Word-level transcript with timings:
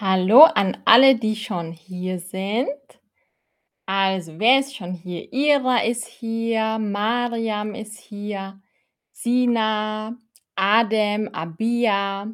Hallo 0.00 0.42
an 0.42 0.76
alle, 0.84 1.14
die 1.14 1.36
schon 1.36 1.70
hier 1.70 2.18
sind. 2.18 2.66
Also, 3.86 4.40
wer 4.40 4.58
ist 4.58 4.74
schon 4.74 4.92
hier? 4.92 5.32
Ira 5.32 5.84
ist 5.84 6.08
hier, 6.08 6.80
Mariam 6.80 7.76
ist 7.76 8.00
hier, 8.00 8.60
Sina, 9.12 10.18
Adem, 10.56 11.28
Abia. 11.28 12.26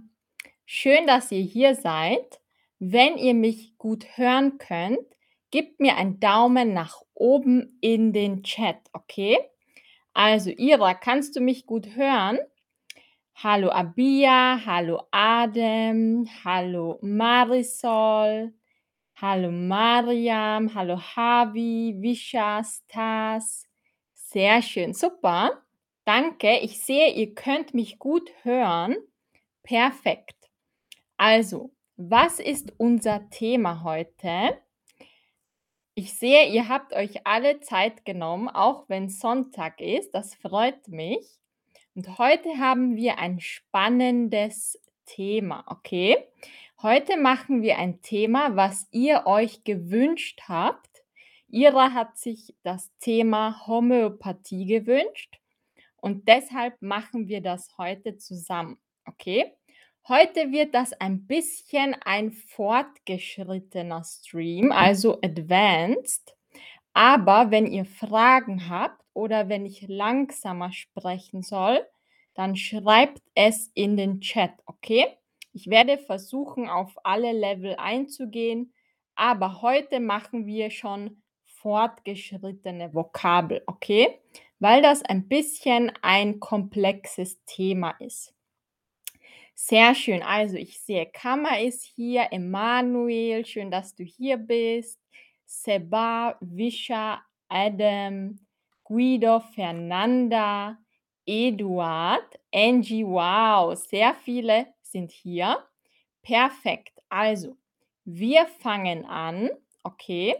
Schön, 0.64 1.06
dass 1.06 1.30
ihr 1.32 1.42
hier 1.42 1.74
seid. 1.74 2.40
Wenn 2.78 3.18
ihr 3.18 3.34
mich 3.34 3.76
gut 3.76 4.06
hören 4.16 4.56
könnt, 4.56 5.06
gebt 5.50 5.80
mir 5.80 5.96
einen 5.96 6.18
Daumen 6.18 6.72
nach 6.72 7.02
oben 7.12 7.76
in 7.82 8.14
den 8.14 8.42
Chat, 8.42 8.78
okay? 8.94 9.36
Also, 10.14 10.48
Ira, 10.48 10.94
kannst 10.94 11.36
du 11.36 11.40
mich 11.40 11.66
gut 11.66 11.94
hören? 11.94 12.38
Hallo 13.42 13.70
Abia, 13.70 14.60
hallo 14.66 15.08
Adem, 15.10 16.26
hallo 16.44 16.98
Marisol, 17.00 18.52
hallo 19.14 19.50
Mariam, 19.50 20.74
hallo 20.74 20.98
Havi, 20.98 21.96
Visha, 22.02 22.62
Stas. 22.62 23.66
Sehr 24.12 24.60
schön, 24.60 24.92
super. 24.92 25.62
Danke. 26.04 26.58
Ich 26.58 26.82
sehe, 26.84 27.14
ihr 27.14 27.34
könnt 27.34 27.72
mich 27.72 27.98
gut 27.98 28.30
hören. 28.42 28.98
Perfekt. 29.62 30.36
Also, 31.16 31.72
was 31.96 32.40
ist 32.40 32.74
unser 32.76 33.30
Thema 33.30 33.82
heute? 33.84 34.60
Ich 35.94 36.12
sehe, 36.12 36.46
ihr 36.46 36.68
habt 36.68 36.92
euch 36.92 37.26
alle 37.26 37.60
Zeit 37.60 38.04
genommen, 38.04 38.50
auch 38.50 38.86
wenn 38.90 39.08
Sonntag 39.08 39.80
ist. 39.80 40.10
Das 40.10 40.34
freut 40.34 40.88
mich. 40.88 41.39
Und 41.94 42.18
heute 42.18 42.58
haben 42.58 42.96
wir 42.96 43.18
ein 43.18 43.40
spannendes 43.40 44.80
Thema, 45.06 45.64
okay? 45.66 46.16
Heute 46.82 47.16
machen 47.16 47.62
wir 47.62 47.78
ein 47.78 48.00
Thema, 48.00 48.54
was 48.54 48.86
ihr 48.92 49.26
euch 49.26 49.64
gewünscht 49.64 50.42
habt. 50.46 50.88
Ira 51.48 51.92
hat 51.92 52.16
sich 52.16 52.54
das 52.62 52.90
Thema 53.00 53.66
Homöopathie 53.66 54.66
gewünscht 54.66 55.40
und 55.96 56.28
deshalb 56.28 56.80
machen 56.80 57.26
wir 57.26 57.40
das 57.40 57.76
heute 57.76 58.16
zusammen, 58.16 58.78
okay? 59.04 59.52
Heute 60.06 60.52
wird 60.52 60.74
das 60.74 60.92
ein 60.92 61.26
bisschen 61.26 61.94
ein 62.04 62.30
fortgeschrittener 62.30 64.04
Stream, 64.04 64.72
also 64.72 65.20
advanced. 65.22 66.36
Aber 66.92 67.50
wenn 67.50 67.66
ihr 67.66 67.84
Fragen 67.84 68.68
habt 68.68 68.99
oder 69.14 69.48
wenn 69.48 69.66
ich 69.66 69.86
langsamer 69.88 70.72
sprechen 70.72 71.42
soll, 71.42 71.86
dann 72.34 72.56
schreibt 72.56 73.22
es 73.34 73.70
in 73.74 73.96
den 73.96 74.20
Chat, 74.20 74.52
okay? 74.66 75.06
Ich 75.52 75.68
werde 75.68 75.98
versuchen, 75.98 76.68
auf 76.68 76.94
alle 77.04 77.32
Level 77.32 77.74
einzugehen, 77.76 78.72
aber 79.14 79.62
heute 79.62 80.00
machen 80.00 80.46
wir 80.46 80.70
schon 80.70 81.22
fortgeschrittene 81.44 82.94
Vokabel, 82.94 83.62
okay? 83.66 84.20
Weil 84.58 84.82
das 84.82 85.02
ein 85.02 85.28
bisschen 85.28 85.92
ein 86.02 86.40
komplexes 86.40 87.44
Thema 87.44 87.90
ist. 87.98 88.34
Sehr 89.54 89.94
schön. 89.94 90.22
Also 90.22 90.56
ich 90.56 90.80
sehe, 90.80 91.04
Kama 91.04 91.58
ist 91.58 91.84
hier, 91.84 92.28
Emanuel, 92.30 93.44
schön, 93.44 93.70
dass 93.70 93.94
du 93.94 94.04
hier 94.04 94.38
bist. 94.38 94.98
Seba, 95.44 96.38
Visha, 96.40 97.22
Adam, 97.48 98.38
Guido, 98.90 99.38
Fernanda, 99.38 100.76
Eduard, 101.24 102.40
Angie, 102.52 103.06
wow, 103.06 103.72
sehr 103.76 104.16
viele 104.16 104.66
sind 104.82 105.12
hier. 105.12 105.64
Perfekt. 106.22 107.00
Also, 107.08 107.56
wir 108.04 108.46
fangen 108.46 109.04
an, 109.04 109.48
okay? 109.84 110.34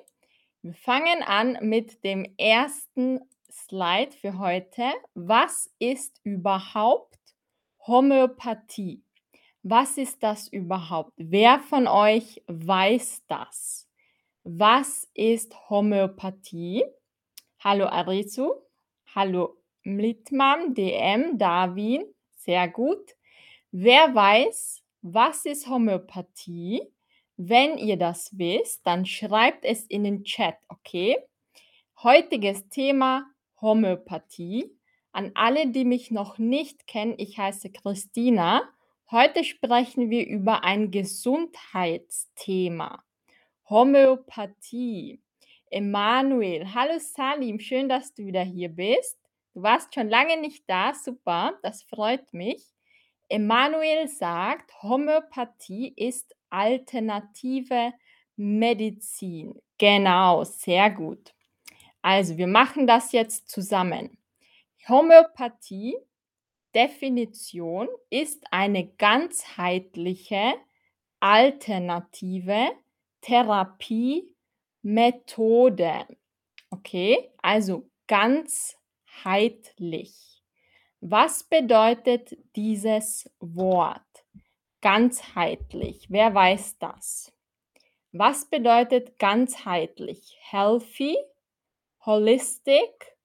Wir 0.62 0.74
fangen 0.74 1.22
an 1.22 1.58
mit 1.60 2.02
dem 2.02 2.26
ersten 2.38 3.20
Slide 3.52 4.10
für 4.10 4.36
heute. 4.41 4.94
Was 5.14 5.70
ist 5.78 6.19
überhaupt 6.24 7.20
Homöopathie? 7.86 9.04
Was 9.62 9.97
ist 9.97 10.24
das 10.24 10.48
überhaupt? 10.48 11.12
Wer 11.16 11.60
von 11.60 11.86
euch 11.86 12.42
weiß 12.48 13.22
das? 13.28 13.88
Was 14.42 15.08
ist 15.14 15.54
Homöopathie? 15.70 16.82
Hallo 17.62 17.88
Arizu, 17.88 18.54
hallo 19.15 19.59
Mlitmam, 19.82 20.72
DM, 20.72 21.37
Darwin, 21.37 22.06
sehr 22.34 22.66
gut. 22.69 23.15
Wer 23.71 24.15
weiß, 24.15 24.82
was 25.03 25.44
ist 25.44 25.69
Homöopathie? 25.69 26.91
Wenn 27.37 27.76
ihr 27.76 27.98
das 27.98 28.31
wisst, 28.38 28.87
dann 28.87 29.04
schreibt 29.04 29.66
es 29.66 29.84
in 29.84 30.04
den 30.04 30.25
Chat, 30.25 30.56
okay? 30.69 31.19
Heutiges 32.03 32.66
Thema 32.71 33.26
Homöopathie. 33.60 34.75
An 35.12 35.32
alle, 35.34 35.66
die 35.66 35.84
mich 35.84 36.10
noch 36.10 36.38
nicht 36.38 36.87
kennen, 36.87 37.12
ich 37.19 37.37
heiße 37.37 37.72
Christina. 37.72 38.62
Heute 39.10 39.44
sprechen 39.44 40.09
wir 40.09 40.27
über 40.27 40.65
ein 40.65 40.91
Gesundheitsthema. 40.91 43.04
Homöopathie. 43.69 45.21
Emanuel, 45.72 46.75
hallo 46.75 46.98
Salim, 46.98 47.60
schön, 47.60 47.88
dass 47.88 48.12
du 48.12 48.26
wieder 48.26 48.42
hier 48.42 48.70
bist. 48.70 49.16
Du 49.54 49.62
warst 49.62 49.94
schon 49.94 50.08
lange 50.08 50.36
nicht 50.41 50.64
da, 50.66 50.92
super, 50.94 51.53
das 51.62 51.84
freut 51.84 52.34
mich. 52.34 52.60
Emanuel 53.28 54.09
sagt, 54.09 54.72
Homöopathie 54.82 55.92
ist 55.94 56.34
alternative 56.48 57.92
Medizin. 58.34 59.54
Genau, 59.78 60.42
sehr 60.42 60.91
gut. 60.91 61.32
Also, 62.03 62.36
wir 62.36 62.48
machen 62.48 62.88
das 62.88 63.12
jetzt 63.12 63.48
zusammen. 63.48 64.19
Homöopathie, 64.88 65.97
Definition, 66.75 67.86
ist 68.10 68.44
eine 68.50 68.88
ganzheitliche, 68.88 70.54
alternative 71.20 72.70
Therapiemethode. 74.82 76.06
Okay, 76.70 77.30
also 77.42 77.91
ganzheitlich. 78.06 80.42
Was 81.00 81.44
bedeutet 81.44 82.36
dieses 82.56 83.30
Wort? 83.41 84.00
Ganzheitlich. 84.80 86.06
Wer 86.08 86.34
weiß 86.34 86.78
das? 86.78 87.30
Was 88.12 88.46
bedeutet 88.46 89.18
ganzheitlich? 89.18 90.38
Healthy, 90.42 91.16
holistic 92.04 93.16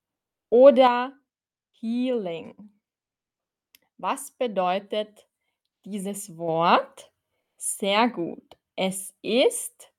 oder 0.50 1.14
healing? 1.72 2.72
Was 3.98 4.32
bedeutet 4.32 5.28
dieses 5.86 6.38
Wort? 6.38 7.12
Sehr 7.58 8.10
gut. 8.10 8.58
Es 8.76 9.16
ist 9.22 9.95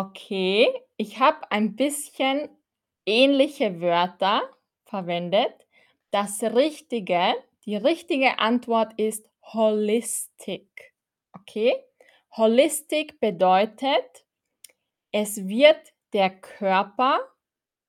okay. 0.00 0.68
Ich 0.96 1.18
habe 1.18 1.50
ein 1.50 1.76
bisschen 1.76 2.48
ähnliche 3.04 3.80
Wörter 3.80 4.42
verwendet. 4.84 5.66
Das 6.10 6.42
richtige, 6.42 7.34
die 7.64 7.76
richtige 7.76 8.38
Antwort 8.38 8.98
ist 8.98 9.28
holistic. 9.52 10.94
Okay? 11.32 11.74
Holistic 12.36 13.20
bedeutet, 13.20 14.24
es 15.10 15.46
wird 15.46 15.92
der 16.12 16.30
Körper, 16.30 17.20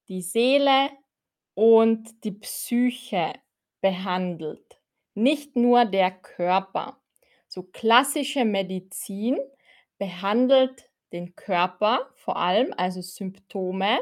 die 0.10 0.22
Seele 0.22 0.90
und 1.54 2.24
die 2.24 2.32
Psyche 2.32 3.34
behandelt, 3.82 4.82
nicht 5.14 5.56
nur 5.56 5.86
der 5.86 6.12
Körper. 6.12 7.02
So 7.48 7.64
klassische 7.64 8.44
Medizin 8.44 9.38
behandelt 9.98 10.90
den 11.14 11.36
Körper 11.36 12.10
vor 12.16 12.38
allem, 12.38 12.74
also 12.76 13.02
Symptome, 13.02 14.00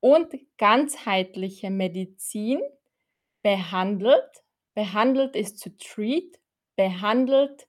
und 0.00 0.32
ganzheitliche 0.58 1.70
Medizin 1.70 2.60
behandelt, 3.42 4.44
behandelt 4.74 5.34
ist 5.34 5.58
zu 5.58 5.76
treat, 5.78 6.38
behandelt 6.76 7.66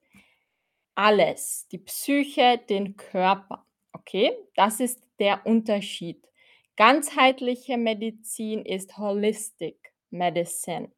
alles, 0.93 1.67
die 1.71 1.77
Psyche, 1.77 2.59
den 2.69 2.97
Körper. 2.97 3.65
Okay, 3.93 4.31
das 4.55 4.79
ist 4.79 5.01
der 5.19 5.45
Unterschied. 5.45 6.27
Ganzheitliche 6.75 7.77
Medizin 7.77 8.65
ist 8.65 8.97
Holistic 8.97 9.93
Medicine. 10.09 10.91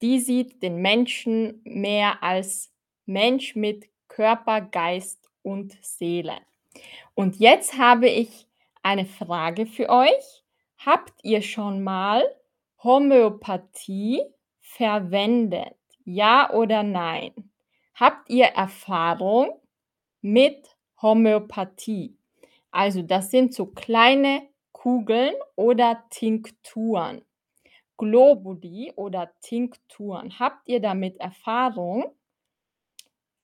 Die 0.00 0.20
sieht 0.20 0.62
den 0.62 0.76
Menschen 0.76 1.60
mehr 1.64 2.22
als 2.22 2.72
Mensch 3.04 3.56
mit 3.56 3.88
Körper, 4.08 4.60
Geist 4.60 5.28
und 5.42 5.76
Seele. 5.82 6.38
Und 7.14 7.36
jetzt 7.36 7.78
habe 7.78 8.08
ich 8.08 8.46
eine 8.82 9.06
Frage 9.06 9.66
für 9.66 9.88
euch. 9.88 10.44
Habt 10.78 11.12
ihr 11.22 11.42
schon 11.42 11.82
mal 11.82 12.24
Homöopathie 12.82 14.22
verwendet? 14.60 15.76
Ja 16.04 16.52
oder 16.52 16.82
nein? 16.82 17.32
Habt 17.94 18.30
ihr 18.30 18.46
Erfahrung 18.46 19.60
mit 20.20 20.76
Homöopathie. 21.02 22.16
Also 22.70 23.02
das 23.02 23.30
sind 23.30 23.54
so 23.54 23.66
kleine 23.66 24.42
Kugeln 24.72 25.34
oder 25.56 26.04
Tinkturen. 26.10 27.22
Globuli 27.96 28.92
oder 28.94 29.32
Tinkturen. 29.40 30.38
Habt 30.38 30.68
ihr 30.68 30.80
damit 30.80 31.18
Erfahrung? 31.18 32.14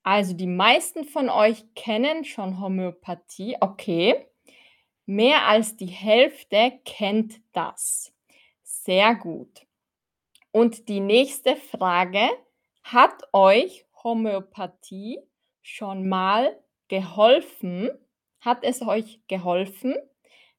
Also 0.05 0.35
die 0.35 0.47
meisten 0.47 1.05
von 1.05 1.31
euch 1.31 1.65
kennen 1.75 2.25
schon 2.25 2.61
Homöopathie, 2.61 3.57
okay. 3.61 4.29
Mehr 5.07 5.49
als 5.49 5.77
die 5.77 5.87
Hälfte 5.87 6.79
kennt 6.85 7.41
das. 7.53 8.15
Sehr 8.63 9.15
gut. 9.15 9.67
Und 10.53 10.89
die 10.91 11.01
nächste 11.01 11.57
Frage, 11.57 12.29
hat 12.83 13.23
euch 13.33 13.87
Homöopathie 14.03 15.21
schon 15.63 16.07
mal 16.07 16.55
geholfen? 16.89 17.91
Hat 18.41 18.63
es 18.63 18.83
euch 18.83 19.21
geholfen? 19.27 19.97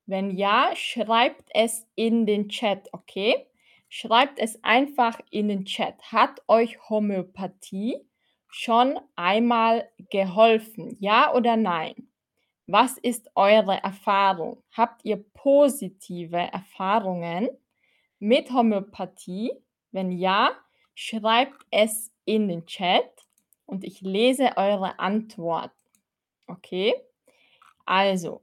Wenn 0.07 0.31
ja, 0.31 0.71
schreibt 0.75 1.49
es 1.53 1.87
in 1.93 2.25
den 2.25 2.49
Chat, 2.49 2.89
okay? 2.93 3.45
Schreibt 3.89 4.39
es 4.39 4.63
einfach 4.63 5.19
in 5.29 5.49
den 5.49 5.65
Chat. 5.65 6.11
Hat 6.11 6.41
euch 6.47 6.89
Homöopathie 6.89 8.01
schon 8.55 8.97
einmal 9.17 9.89
geholfen? 10.09 10.95
Ja 11.01 11.33
oder 11.33 11.57
nein? 11.57 12.07
Was 12.67 12.97
ist 12.97 13.29
eure 13.35 13.83
Erfahrung? 13.83 14.63
Habt 14.71 15.03
ihr 15.03 15.17
positive 15.33 16.37
Erfahrungen 16.37 17.49
mit 18.19 18.51
Homöopathie? 18.51 19.51
Wenn 19.91 20.11
ja, 20.11 20.51
schreibt 20.93 21.65
es 21.69 22.13
in 22.23 22.47
den 22.47 22.65
Chat 22.65 23.11
und 23.65 23.83
ich 23.83 23.99
lese 23.99 24.55
eure 24.55 24.99
Antwort. 24.99 25.73
Okay? 26.47 26.95
Also, 27.85 28.41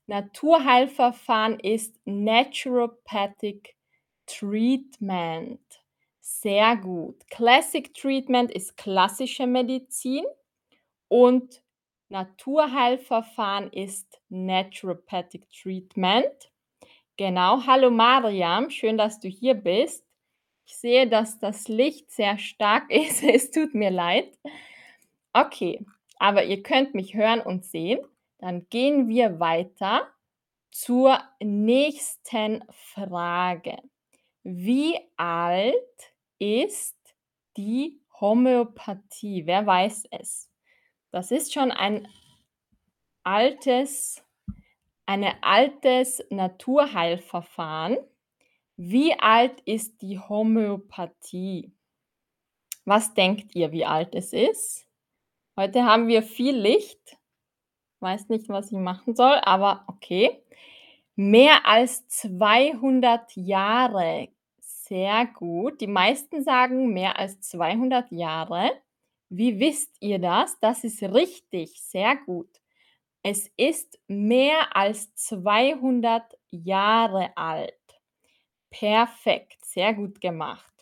Naturheilverfahren 0.07 1.59
ist 1.61 1.99
Naturopathic 2.05 3.75
Treatment. 4.27 5.61
Sehr 6.21 6.77
gut. 6.77 7.27
Classic 7.31 7.93
Treatment 7.95 8.51
ist 8.51 8.77
klassische 8.77 9.47
Medizin 9.47 10.25
und 11.09 11.63
Naturheilverfahren 12.11 13.73
ist 13.73 14.21
Naturopathic 14.29 15.49
Treatment. 15.51 16.53
Genau. 17.17 17.65
Hallo 17.67 17.91
Mariam, 17.91 18.71
schön, 18.71 18.99
dass 18.99 19.21
du 19.21 19.29
hier 19.29 19.55
bist. 19.55 20.05
Ich 20.67 20.77
sehe, 20.77 21.09
dass 21.09 21.39
das 21.39 21.69
Licht 21.69 22.11
sehr 22.11 22.39
stark 22.39 22.91
ist. 22.91 23.23
Es 23.23 23.51
tut 23.51 23.75
mir 23.75 23.91
leid. 23.91 24.37
Okay, 25.33 25.85
aber 26.19 26.45
ihr 26.45 26.63
könnt 26.63 26.95
mich 26.95 27.15
hören 27.15 27.41
und 27.41 27.65
sehen. 27.65 28.01
Dann 28.45 28.69
gehen 28.69 29.09
wir 29.09 29.41
weiter 29.41 30.07
zur 30.71 31.19
nächsten 31.41 32.63
Frage. 32.69 33.79
Wie 34.43 35.01
alt 35.17 36.13
ist 36.39 36.99
die 37.57 38.03
Homöopathie? 38.21 39.47
Wer 39.47 39.65
weiß 39.65 40.09
es? 40.11 40.51
Das 41.11 41.31
ist 41.31 41.55
schon 41.55 41.73
ein 41.73 42.07
altes, 43.23 44.23
eine 45.07 45.43
altes 45.43 46.23
Naturheilverfahren. 46.29 47.97
Wie 48.77 49.19
alt 49.19 49.63
ist 49.63 50.03
die 50.03 50.19
Homöopathie? 50.19 51.73
Was 52.85 53.15
denkt 53.15 53.55
ihr, 53.55 53.73
wie 53.73 53.87
alt 53.87 54.15
es 54.15 54.35
ist? 54.35 54.87
Heute 55.57 55.85
haben 55.85 56.09
wir 56.09 56.23
viel 56.23 56.55
Licht. 56.55 57.17
Weiß 58.05 58.29
nicht, 58.29 58.51
was 58.51 58.71
ich 58.71 58.77
machen 58.77 59.17
soll, 59.17 59.39
aber 59.45 59.85
okay. 59.87 60.45
Mehr 61.17 61.67
als 61.67 62.07
200 62.09 63.35
Jahre. 63.35 64.29
Sehr 64.61 65.25
gut. 65.25 65.81
Die 65.81 65.87
meisten 65.87 66.43
sagen 66.43 66.93
mehr 66.93 67.19
als 67.19 67.41
200 67.41 68.13
Jahre. 68.13 68.73
Wie 69.31 69.59
wisst 69.59 69.97
ihr 70.01 70.19
das? 70.19 70.61
Das 70.61 70.85
ist 70.85 71.03
richtig. 71.03 71.81
Sehr 71.81 72.17
gut. 72.17 72.51
Es 73.23 73.51
ist 73.57 73.99
mehr 74.07 74.77
als 74.77 75.15
200 75.15 76.25
Jahre 76.51 77.35
alt. 77.39 77.73
Perfekt. 78.69 79.65
Sehr 79.65 79.95
gut 79.95 80.21
gemacht. 80.21 80.75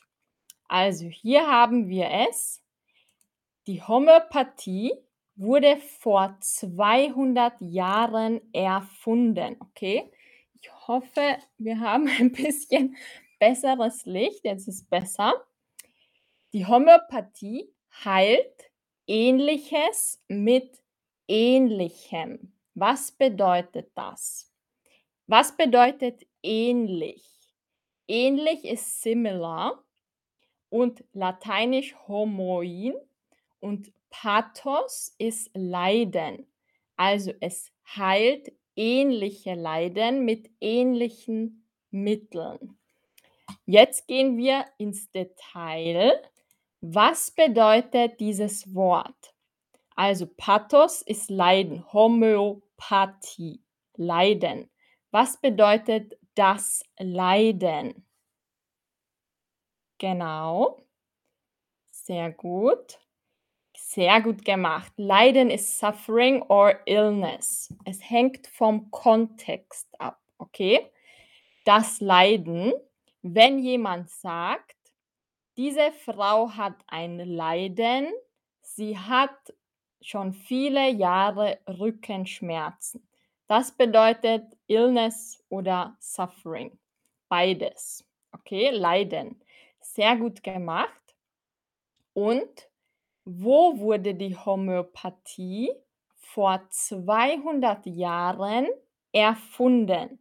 Also 0.67 1.07
hier 1.07 1.47
haben 1.47 1.89
wir 1.89 2.11
es. 2.29 2.65
Die 3.69 3.81
Homöopathie 3.81 4.93
wurde 5.37 5.77
vor 5.77 6.37
200 6.41 7.61
Jahren 7.61 8.41
erfunden. 8.53 9.57
Okay, 9.61 10.11
ich 10.61 10.71
hoffe, 10.87 11.39
wir 11.59 11.81
haben 11.81 12.09
ein 12.09 12.33
bisschen 12.33 12.97
besseres 13.39 14.05
Licht. 14.07 14.45
Jetzt 14.45 14.69
ist 14.69 14.89
besser. 14.89 15.33
Die 16.53 16.67
Homöopathie 16.67 17.73
heilt 18.05 18.71
Ähnliches 19.07 20.23
mit 20.29 20.83
Ähnlichem. 21.27 22.53
Was 22.75 23.13
bedeutet 23.13 23.91
das? 23.95 24.53
Was 25.27 25.57
bedeutet 25.57 26.27
ähnlich? 26.43 27.25
Ähnlich 28.07 28.65
ist 28.65 29.03
similar 29.03 29.83
und 30.69 31.05
lateinisch 31.13 31.95
homoin 32.07 32.95
und 33.61 33.93
Pathos 34.13 35.15
ist 35.19 35.51
Leiden. 35.55 36.47
Also 36.97 37.33
es 37.41 37.73
heilt 37.97 38.53
ähnliche 38.77 39.55
Leiden 39.55 40.25
mit 40.25 40.51
ähnlichen 40.61 41.67
Mitteln. 41.91 42.79
Jetzt 43.65 44.07
gehen 44.07 44.37
wir 44.37 44.67
ins 44.79 45.11
Detail. 45.11 46.23
Was 46.81 47.31
bedeutet 47.31 48.21
dieses 48.21 48.75
Wort? 48.75 49.35
Also 49.97 50.27
Pathos 50.27 51.03
ist 51.03 51.31
Leiden, 51.31 51.91
Homöopathie, 51.93 53.63
Leiden. 53.97 54.71
Was 55.11 55.41
bedeutet 55.41 56.19
das 56.35 56.85
Leiden? 56.99 58.07
Genau. 59.99 60.83
Sehr 61.91 62.31
gut. 62.33 63.02
Sehr 63.95 64.23
gut 64.23 64.43
gemacht. 64.43 64.91
Leiden 64.97 65.51
ist 65.51 65.79
Suffering 65.79 66.41
or 66.45 66.81
Illness. 66.87 67.75
Es 67.85 68.01
hängt 68.01 68.47
vom 68.47 68.91
Kontext 68.91 69.87
ab, 70.01 70.19
okay? 70.39 70.91
Das 71.67 72.01
Leiden, 72.01 72.73
wenn 73.21 73.59
jemand 73.59 74.09
sagt, 74.09 74.79
diese 75.59 75.93
Frau 75.93 76.49
hat 76.57 76.77
ein 76.87 77.19
Leiden, 77.19 78.07
sie 78.63 78.97
hat 78.97 79.53
schon 80.01 80.33
viele 80.33 80.89
Jahre 80.89 81.59
Rückenschmerzen. 81.69 83.07
Das 83.47 83.73
bedeutet 83.73 84.57
Illness 84.69 85.45
oder 85.51 85.99
Suffering. 86.01 86.79
Beides. 87.29 88.03
Okay, 88.33 88.71
Leiden. 88.71 89.43
Sehr 89.81 90.17
gut 90.17 90.43
gemacht. 90.43 91.15
Und 92.15 92.72
wo 93.25 93.79
wurde 93.79 94.15
die 94.15 94.37
Homöopathie 94.37 95.73
vor 96.15 96.61
200 96.69 97.87
Jahren 97.87 98.69
erfunden? 99.13 100.19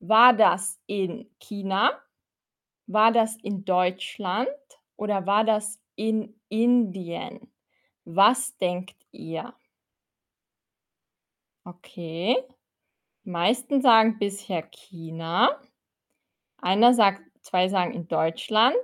War 0.00 0.32
das 0.32 0.80
in 0.86 1.30
China? 1.38 1.92
War 2.86 3.12
das 3.12 3.36
in 3.36 3.64
Deutschland 3.64 4.48
oder 4.96 5.26
war 5.26 5.44
das 5.44 5.80
in 5.96 6.34
Indien? 6.48 7.52
Was 8.04 8.56
denkt 8.58 8.96
ihr? 9.12 9.54
Okay. 11.66 12.36
Die 13.24 13.30
meisten 13.30 13.82
sagen 13.82 14.18
bisher 14.18 14.62
China. 14.62 15.60
Einer 16.58 16.92
sagt 16.92 17.22
2 17.42 17.68
sagen 17.68 17.92
in 17.94 18.08
Deutschland. 18.08 18.76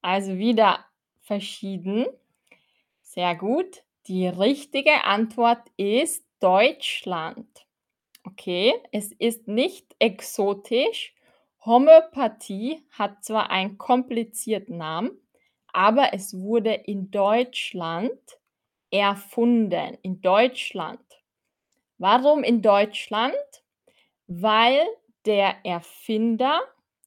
Also 0.00 0.38
wieder 0.38 0.84
verschieden. 1.20 2.06
Sehr 3.14 3.34
gut. 3.34 3.84
Die 4.06 4.26
richtige 4.26 5.04
Antwort 5.04 5.68
ist 5.76 6.24
Deutschland. 6.40 7.46
Okay, 8.24 8.72
es 8.90 9.12
ist 9.12 9.46
nicht 9.48 9.94
exotisch. 9.98 11.14
Homöopathie 11.62 12.82
hat 12.90 13.22
zwar 13.22 13.50
einen 13.50 13.76
komplizierten 13.76 14.78
Namen, 14.78 15.10
aber 15.74 16.14
es 16.14 16.40
wurde 16.40 16.72
in 16.72 17.10
Deutschland 17.10 18.18
erfunden. 18.90 19.98
In 20.00 20.22
Deutschland. 20.22 21.04
Warum 21.98 22.42
in 22.42 22.62
Deutschland? 22.62 23.36
Weil 24.26 24.86
der 25.26 25.66
Erfinder 25.66 26.62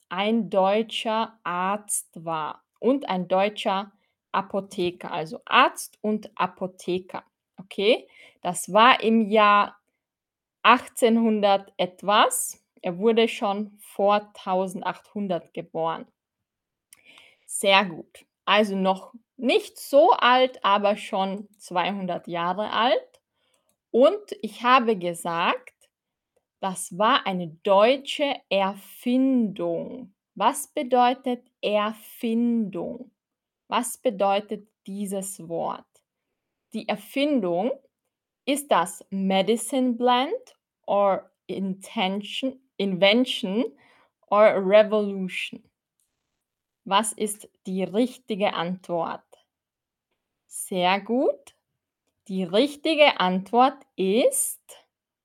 ein 0.09 0.51
deutscher 0.51 1.39
Arzt 1.43 2.23
war 2.23 2.63
und 2.77 3.09
ein 3.09 3.27
deutscher 3.27 3.91
Apotheker, 4.35 5.11
also 5.11 5.39
Arzt 5.45 5.97
und 6.01 6.29
Apotheker. 6.35 7.23
Okay, 7.57 8.07
das 8.41 8.71
war 8.71 9.01
im 9.01 9.29
Jahr 9.29 9.79
1800 10.63 11.73
etwas. 11.77 12.61
Er 12.81 12.97
wurde 12.97 13.27
schon 13.27 13.77
vor 13.79 14.31
1800 14.35 15.53
geboren. 15.53 16.05
Sehr 17.45 17.85
gut. 17.85 18.25
Also 18.45 18.75
noch 18.75 19.13
nicht 19.37 19.79
so 19.79 20.11
alt, 20.11 20.63
aber 20.63 20.97
schon 20.97 21.47
200 21.57 22.27
Jahre 22.27 22.71
alt. 22.71 23.21
Und 23.91 24.35
ich 24.41 24.63
habe 24.63 24.97
gesagt, 24.97 25.73
das 26.59 26.97
war 26.97 27.25
eine 27.25 27.47
deutsche 27.63 28.35
Erfindung. 28.49 30.13
Was 30.35 30.67
bedeutet 30.67 31.49
Erfindung? 31.61 33.11
Was 33.67 33.97
bedeutet 33.97 34.67
dieses 34.85 35.47
Wort? 35.47 35.85
Die 36.73 36.87
Erfindung 36.87 37.71
ist 38.45 38.71
das 38.71 39.03
Medicine 39.09 39.93
Blend 39.93 40.55
or 40.85 41.31
Intention, 41.47 42.59
Invention 42.77 43.65
or 44.27 44.55
Revolution? 44.57 45.63
Was 46.83 47.13
ist 47.13 47.49
die 47.65 47.83
richtige 47.83 48.53
Antwort? 48.53 49.23
Sehr 50.45 51.01
gut. 51.01 51.55
Die 52.27 52.43
richtige 52.43 53.19
Antwort 53.19 53.85
ist 53.95 54.61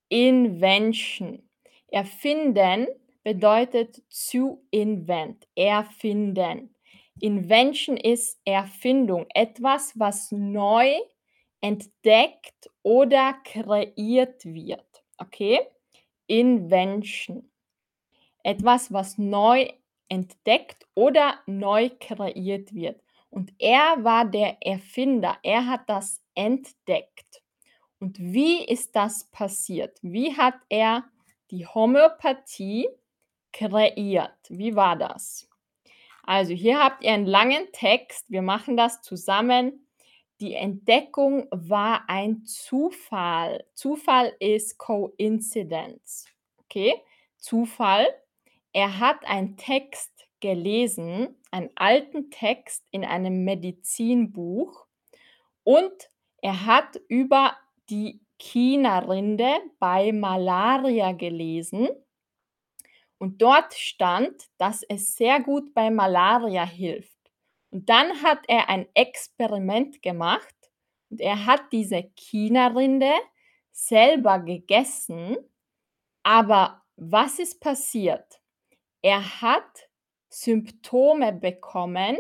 Invention. 0.08 1.48
Erfinden 1.88 2.86
bedeutet 3.22 4.02
zu 4.08 4.66
invent, 4.70 5.46
erfinden. 5.54 6.74
Invention 7.18 7.96
ist 7.96 8.40
Erfindung, 8.44 9.26
etwas, 9.34 9.98
was 9.98 10.30
neu 10.32 10.94
entdeckt 11.60 12.70
oder 12.82 13.34
kreiert 13.44 14.44
wird. 14.44 15.04
Okay? 15.18 15.60
Invention. 16.26 17.50
Etwas, 18.42 18.92
was 18.92 19.18
neu 19.18 19.68
entdeckt 20.08 20.86
oder 20.94 21.40
neu 21.46 21.90
kreiert 22.00 22.74
wird. 22.74 23.02
Und 23.28 23.52
er 23.58 24.02
war 24.02 24.24
der 24.24 24.56
Erfinder. 24.60 25.38
Er 25.42 25.66
hat 25.66 25.88
das 25.88 26.22
entdeckt. 26.34 27.42
Und 28.00 28.18
wie 28.18 28.64
ist 28.64 28.96
das 28.96 29.24
passiert? 29.30 29.98
Wie 30.02 30.36
hat 30.36 30.54
er 30.68 31.04
die 31.50 31.66
Homöopathie 31.66 32.88
kreiert? 33.52 34.38
Wie 34.48 34.74
war 34.74 34.96
das? 34.96 35.49
Also 36.30 36.54
hier 36.54 36.78
habt 36.78 37.02
ihr 37.02 37.10
einen 37.10 37.26
langen 37.26 37.72
Text. 37.72 38.30
Wir 38.30 38.40
machen 38.40 38.76
das 38.76 39.02
zusammen. 39.02 39.88
Die 40.38 40.54
Entdeckung 40.54 41.48
war 41.50 42.04
ein 42.06 42.44
Zufall. 42.44 43.64
Zufall 43.74 44.32
ist 44.38 44.78
Coincidence. 44.78 46.26
Okay? 46.58 46.94
Zufall. 47.36 48.06
Er 48.72 49.00
hat 49.00 49.26
einen 49.26 49.56
Text 49.56 50.12
gelesen, 50.38 51.34
einen 51.50 51.70
alten 51.74 52.30
Text 52.30 52.86
in 52.92 53.04
einem 53.04 53.42
Medizinbuch 53.42 54.86
und 55.64 56.10
er 56.42 56.64
hat 56.64 56.94
über 57.08 57.56
die 57.90 58.20
China-Rinde 58.38 59.50
bei 59.80 60.12
Malaria 60.12 61.10
gelesen 61.10 61.88
und 63.20 63.42
dort 63.42 63.74
stand, 63.74 64.48
dass 64.56 64.82
es 64.82 65.14
sehr 65.14 65.40
gut 65.40 65.74
bei 65.74 65.90
Malaria 65.90 66.64
hilft. 66.64 67.18
Und 67.70 67.90
dann 67.90 68.22
hat 68.22 68.38
er 68.48 68.70
ein 68.70 68.88
Experiment 68.94 70.00
gemacht 70.00 70.54
und 71.10 71.20
er 71.20 71.44
hat 71.44 71.70
diese 71.70 72.10
China-Rinde 72.16 73.12
selber 73.72 74.38
gegessen. 74.38 75.36
Aber 76.22 76.82
was 76.96 77.38
ist 77.38 77.60
passiert? 77.60 78.40
Er 79.02 79.42
hat 79.42 79.90
Symptome 80.30 81.34
bekommen, 81.34 82.16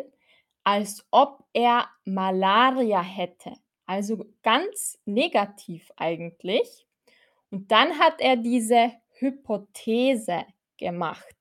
als 0.64 1.06
ob 1.10 1.46
er 1.54 1.88
Malaria 2.04 3.00
hätte. 3.00 3.54
Also 3.86 4.26
ganz 4.42 4.98
negativ 5.06 5.90
eigentlich. 5.96 6.86
Und 7.50 7.72
dann 7.72 7.98
hat 7.98 8.20
er 8.20 8.36
diese 8.36 8.92
Hypothese 9.18 10.44
gemacht. 10.80 11.36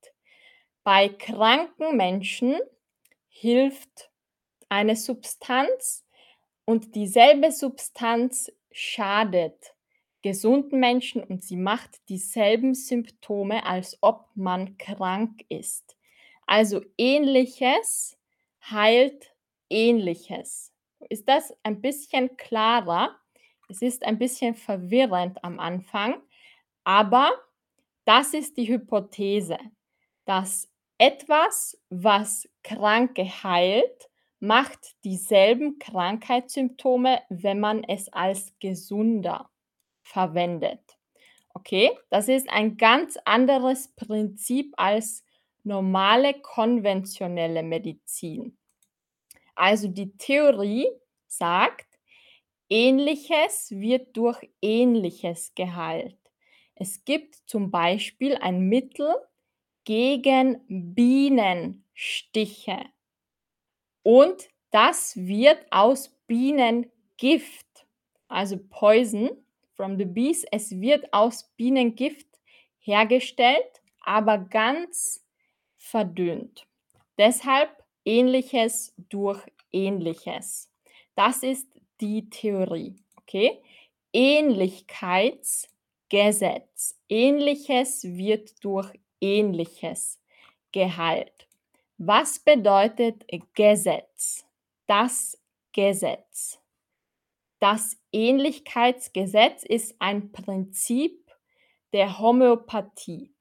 Bei 0.83 1.09
kranken 1.09 1.97
Menschen 1.97 2.59
hilft 3.27 4.11
eine 4.69 4.95
Substanz 4.95 6.05
und 6.65 6.93
dieselbe 6.93 7.51
Substanz 7.51 8.51
schadet 8.71 9.73
gesunden 10.21 10.79
Menschen 10.79 11.23
und 11.23 11.43
sie 11.43 11.55
macht 11.55 12.07
dieselben 12.09 12.75
Symptome, 12.75 13.65
als 13.65 13.97
ob 14.01 14.29
man 14.35 14.77
krank 14.77 15.45
ist. 15.49 15.97
Also 16.45 16.81
ähnliches 16.97 18.17
heilt 18.69 19.33
ähnliches. 19.69 20.73
Ist 21.09 21.29
das 21.29 21.53
ein 21.63 21.81
bisschen 21.81 22.35
klarer? 22.37 23.15
Es 23.69 23.81
ist 23.81 24.03
ein 24.03 24.17
bisschen 24.17 24.55
verwirrend 24.55 25.43
am 25.43 25.59
Anfang, 25.59 26.21
aber 26.83 27.31
das 28.09 28.33
ist 28.33 28.57
die 28.57 28.67
Hypothese, 28.67 29.59
dass 30.25 30.67
etwas, 30.97 31.79
was 31.91 32.49
Kranke 32.63 33.23
heilt, 33.23 34.09
macht 34.39 34.95
dieselben 35.03 35.77
Krankheitssymptome, 35.77 37.21
wenn 37.29 37.59
man 37.59 37.83
es 37.83 38.11
als 38.11 38.51
gesunder 38.59 39.51
verwendet. 40.01 40.81
Okay, 41.53 41.91
das 42.09 42.29
ist 42.29 42.49
ein 42.49 42.77
ganz 42.77 43.15
anderes 43.25 43.89
Prinzip 43.89 44.73
als 44.77 45.23
normale 45.63 46.33
konventionelle 46.33 47.61
Medizin. 47.61 48.57
Also 49.53 49.87
die 49.87 50.17
Theorie 50.17 50.87
sagt, 51.27 51.85
Ähnliches 52.69 53.69
wird 53.69 54.17
durch 54.17 54.49
Ähnliches 54.63 55.53
geheilt. 55.53 56.18
Es 56.81 57.03
gibt 57.03 57.35
zum 57.45 57.71
Beispiel 57.71 58.37
ein 58.37 58.69
Mittel 58.69 59.13
gegen 59.83 60.61
Bienenstiche 60.95 62.85
und 64.01 64.47
das 64.71 65.17
wird 65.17 65.59
aus 65.71 66.15
Bienengift, 66.25 67.85
also 68.29 68.57
Poison 68.69 69.29
from 69.73 69.97
the 69.97 70.05
bees, 70.05 70.45
es 70.51 70.79
wird 70.79 71.13
aus 71.13 71.51
Bienengift 71.57 72.27
hergestellt, 72.79 73.81
aber 74.01 74.37
ganz 74.37 75.27
verdünnt. 75.75 76.65
Deshalb 77.17 77.83
Ähnliches 78.05 78.93
durch 79.09 79.43
Ähnliches. 79.73 80.71
Das 81.15 81.43
ist 81.43 81.67
die 81.99 82.29
Theorie. 82.29 82.95
Okay? 83.17 83.61
Ähnlichkeitsgesetz. 86.09 86.99
Ähnliches 87.07 88.03
wird 88.03 88.63
durch 88.63 88.91
Ähnliches 89.21 90.19
geheilt. 90.71 91.47
Was 91.97 92.39
bedeutet 92.39 93.25
Gesetz? 93.53 94.45
Das 94.87 95.39
Gesetz. 95.71 96.59
Das 97.59 97.95
Ähnlichkeitsgesetz 98.11 99.63
ist 99.63 99.95
ein 99.99 100.31
Prinzip 100.31 101.31
der 101.93 102.17
Homöopathie. 102.19 103.35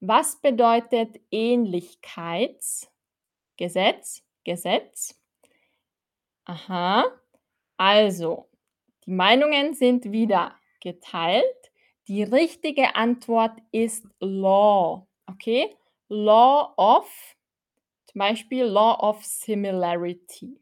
Was 0.00 0.40
bedeutet 0.40 1.20
Ähnlichkeitsgesetz? 1.30 4.22
Gesetz? 4.44 5.20
Aha. 6.44 7.04
Also, 7.76 8.48
die 9.06 9.10
Meinungen 9.10 9.74
sind 9.74 10.12
wieder 10.12 10.54
geteilt. 10.80 11.72
Die 12.08 12.22
richtige 12.22 12.96
Antwort 12.96 13.58
ist 13.72 14.06
Law. 14.20 15.06
Okay? 15.26 15.74
Law 16.08 16.74
of, 16.76 17.36
zum 18.06 18.18
Beispiel 18.18 18.64
Law 18.64 18.98
of 19.00 19.24
Similarity. 19.24 20.60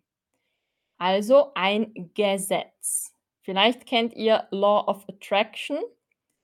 Also 0.98 1.52
ein 1.54 2.12
Gesetz. 2.14 3.12
Vielleicht 3.40 3.86
kennt 3.86 4.14
ihr 4.14 4.46
Law 4.52 4.86
of 4.86 5.04
Attraction. 5.08 5.80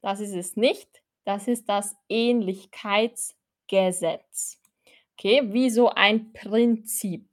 Das 0.00 0.18
ist 0.18 0.34
es 0.34 0.56
nicht. 0.56 0.88
Das 1.24 1.46
ist 1.46 1.68
das 1.68 1.94
Ähnlichkeitsgesetz. 2.08 4.60
Okay, 5.12 5.42
wie 5.52 5.70
so 5.70 5.90
ein 5.90 6.32
Prinzip. 6.32 7.28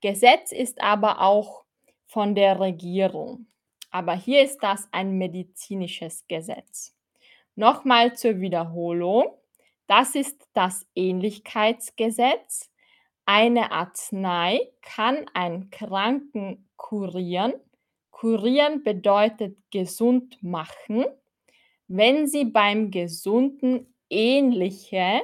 Gesetz 0.00 0.50
ist 0.50 0.80
aber 0.80 1.20
auch 1.20 1.64
von 2.06 2.34
der 2.34 2.58
Regierung. 2.58 3.46
Aber 3.90 4.14
hier 4.14 4.42
ist 4.42 4.58
das 4.58 4.88
ein 4.92 5.18
medizinisches 5.18 6.26
Gesetz. 6.28 6.96
Nochmal 7.56 8.16
zur 8.16 8.40
Wiederholung. 8.40 9.34
Das 9.86 10.14
ist 10.14 10.48
das 10.52 10.86
Ähnlichkeitsgesetz. 10.94 12.70
Eine 13.26 13.72
Arznei 13.72 14.70
kann 14.82 15.26
einen 15.34 15.70
Kranken 15.70 16.68
kurieren. 16.76 17.54
Kurieren 18.10 18.82
bedeutet 18.82 19.56
gesund 19.70 20.42
machen, 20.42 21.04
wenn 21.88 22.26
sie 22.26 22.44
beim 22.44 22.90
Gesunden 22.90 23.94
ähnliche, 24.08 25.22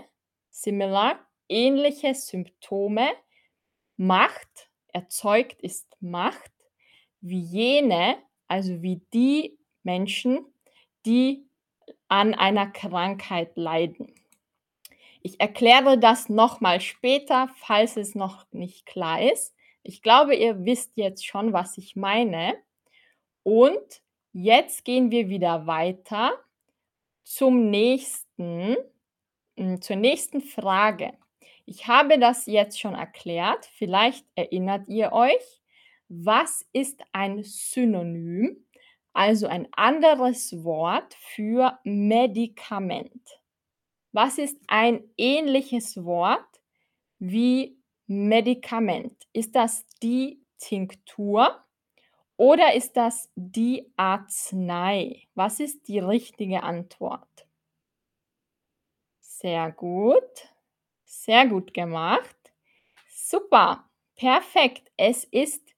similar, 0.50 1.18
ähnliche 1.48 2.14
Symptome 2.14 3.08
macht, 3.96 4.70
erzeugt 4.88 5.60
ist 5.62 5.96
Macht, 6.00 6.52
wie 7.20 7.40
jene, 7.40 8.16
also 8.48 8.82
wie 8.82 9.00
die 9.12 9.58
Menschen, 9.82 10.44
die 11.04 11.46
an 12.08 12.34
einer 12.34 12.66
Krankheit 12.66 13.56
leiden. 13.56 14.12
Ich 15.22 15.40
erkläre 15.40 15.98
das 15.98 16.28
nochmal 16.28 16.80
später, 16.80 17.48
falls 17.56 17.96
es 17.96 18.14
noch 18.14 18.46
nicht 18.52 18.86
klar 18.86 19.20
ist. 19.20 19.54
Ich 19.82 20.02
glaube, 20.02 20.34
ihr 20.36 20.64
wisst 20.64 20.92
jetzt 20.96 21.26
schon, 21.26 21.52
was 21.52 21.78
ich 21.78 21.96
meine. 21.96 22.54
Und 23.42 24.02
jetzt 24.32 24.84
gehen 24.84 25.10
wir 25.10 25.28
wieder 25.28 25.66
weiter 25.66 26.32
zum 27.24 27.70
nächsten, 27.70 28.76
hm, 29.56 29.82
zur 29.82 29.96
nächsten 29.96 30.40
Frage. 30.40 31.12
Ich 31.64 31.88
habe 31.88 32.18
das 32.20 32.46
jetzt 32.46 32.80
schon 32.80 32.94
erklärt. 32.94 33.66
Vielleicht 33.66 34.24
erinnert 34.36 34.88
ihr 34.88 35.12
euch. 35.12 35.60
Was 36.08 36.64
ist 36.72 37.02
ein 37.12 37.42
Synonym? 37.42 38.64
Also 39.12 39.46
ein 39.46 39.66
anderes 39.72 40.62
Wort 40.62 41.14
für 41.14 41.78
Medikament. 41.84 43.40
Was 44.12 44.38
ist 44.38 44.58
ein 44.68 45.04
ähnliches 45.16 46.04
Wort 46.04 46.60
wie 47.18 47.78
Medikament? 48.06 49.26
Ist 49.32 49.56
das 49.56 49.86
die 50.02 50.42
Tinktur 50.58 51.64
oder 52.36 52.74
ist 52.74 52.96
das 52.96 53.30
die 53.34 53.90
Arznei? 53.96 55.22
Was 55.34 55.60
ist 55.60 55.88
die 55.88 55.98
richtige 55.98 56.62
Antwort? 56.62 57.46
Sehr 59.20 59.72
gut. 59.72 60.54
Sehr 61.04 61.46
gut 61.46 61.74
gemacht. 61.74 62.36
Super. 63.08 63.88
Perfekt. 64.14 64.90
Es 64.96 65.24
ist 65.24 65.75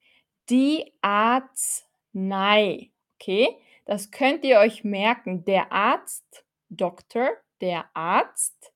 die 0.51 0.93
Arznei. 1.03 2.91
Okay? 3.15 3.57
Das 3.85 4.11
könnt 4.11 4.45
ihr 4.45 4.59
euch 4.59 4.83
merken. 4.85 5.45
Der 5.45 5.73
Arzt, 5.73 6.45
Doktor, 6.69 7.31
der 7.61 7.85
Arzt. 7.95 8.73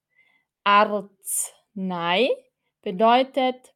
Arznei 0.65 2.31
bedeutet 2.83 3.75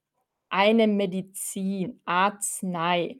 eine 0.48 0.86
Medizin, 0.86 2.00
Arznei. 2.04 3.18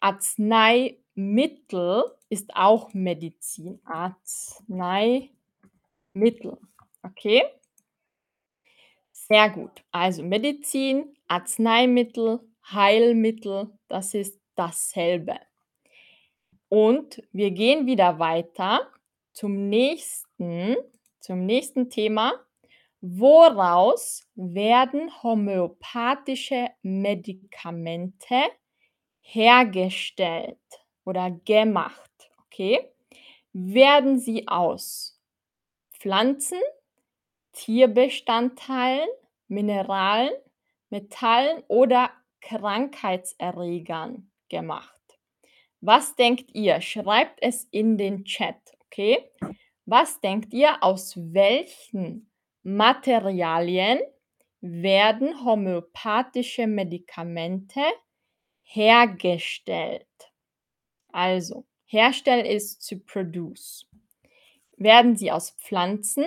Arzneimittel 0.00 2.04
ist 2.28 2.56
auch 2.56 2.94
Medizin. 2.94 3.80
Arzneimittel. 3.84 5.30
Okay? 7.02 7.42
Sehr 9.12 9.50
gut. 9.50 9.84
Also 9.90 10.22
Medizin, 10.22 11.16
Arzneimittel, 11.26 12.40
Heilmittel, 12.72 13.70
das 13.88 14.14
ist 14.14 14.40
dasselbe. 14.54 15.38
Und 16.68 17.22
wir 17.32 17.50
gehen 17.50 17.86
wieder 17.86 18.18
weiter 18.18 18.90
zum 19.32 19.68
nächsten, 19.68 20.76
zum 21.20 21.46
nächsten 21.46 21.88
Thema. 21.88 22.34
Woraus 23.00 24.26
werden 24.34 25.10
homöopathische 25.22 26.68
Medikamente 26.82 28.42
hergestellt 29.20 30.58
oder 31.04 31.30
gemacht? 31.30 32.30
Okay? 32.46 32.90
Werden 33.52 34.18
sie 34.18 34.48
aus 34.48 35.18
Pflanzen, 35.92 36.60
Tierbestandteilen, 37.52 39.08
Mineralen, 39.46 40.32
Metallen 40.90 41.62
oder 41.68 42.10
Krankheitserregern 42.48 44.30
gemacht? 44.48 44.94
Was 45.80 46.16
denkt 46.16 46.50
ihr? 46.54 46.80
Schreibt 46.80 47.40
es 47.42 47.68
in 47.70 47.98
den 47.98 48.24
Chat, 48.24 48.56
okay? 48.86 49.30
Was 49.84 50.20
denkt 50.20 50.54
ihr, 50.54 50.82
aus 50.82 51.14
welchen 51.16 52.30
Materialien 52.62 54.00
werden 54.60 55.44
homöopathische 55.44 56.66
Medikamente 56.66 57.82
hergestellt? 58.62 60.06
Also, 61.12 61.66
herstellen 61.84 62.46
ist 62.46 62.88
to 62.88 62.96
produce. 62.98 63.86
Werden 64.76 65.16
sie 65.16 65.30
aus 65.30 65.52
Pflanzen, 65.52 66.26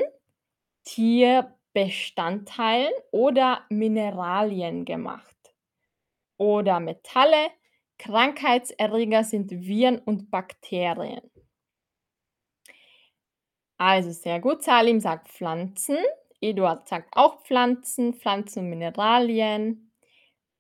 Tierbestandteilen 0.84 2.94
oder 3.12 3.66
Mineralien 3.70 4.86
gemacht? 4.86 5.40
Oder 6.41 6.80
Metalle, 6.80 7.51
Krankheitserreger 7.99 9.23
sind 9.23 9.51
Viren 9.51 9.99
und 9.99 10.32
Bakterien. 10.32 11.21
Also 13.77 14.10
sehr 14.10 14.39
gut. 14.39 14.63
Salim 14.63 14.99
sagt 14.99 15.27
Pflanzen. 15.27 15.97
Eduard 16.39 16.88
sagt 16.88 17.15
auch 17.15 17.43
Pflanzen, 17.43 18.15
Pflanzen 18.15 18.63
und 18.63 18.69
Mineralien. 18.71 19.93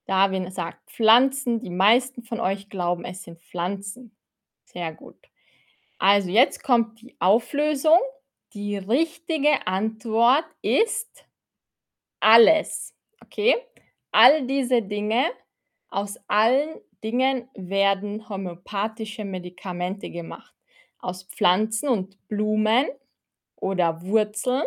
Darwin 0.05 0.51
sagt 0.51 0.87
Pflanzen. 0.91 1.59
Die 1.59 1.71
meisten 1.71 2.21
von 2.21 2.39
euch 2.39 2.69
glauben, 2.69 3.03
es 3.03 3.23
sind 3.23 3.41
Pflanzen. 3.41 4.15
Sehr 4.65 4.93
gut. 4.93 5.17
Also 5.97 6.29
jetzt 6.29 6.61
kommt 6.61 7.01
die 7.01 7.15
Auflösung. 7.19 7.97
Die 8.53 8.77
richtige 8.77 9.65
Antwort 9.65 10.45
ist 10.61 11.25
alles. 12.19 12.93
Okay? 13.19 13.55
All 14.11 14.45
diese 14.45 14.83
Dinge, 14.83 15.25
aus 15.91 16.17
allen 16.27 16.79
Dingen 17.03 17.49
werden 17.53 18.27
homöopathische 18.29 19.25
Medikamente 19.25 20.09
gemacht. 20.09 20.53
Aus 20.99 21.23
Pflanzen 21.23 21.89
und 21.89 22.27
Blumen 22.27 22.87
oder 23.55 24.01
Wurzeln, 24.01 24.63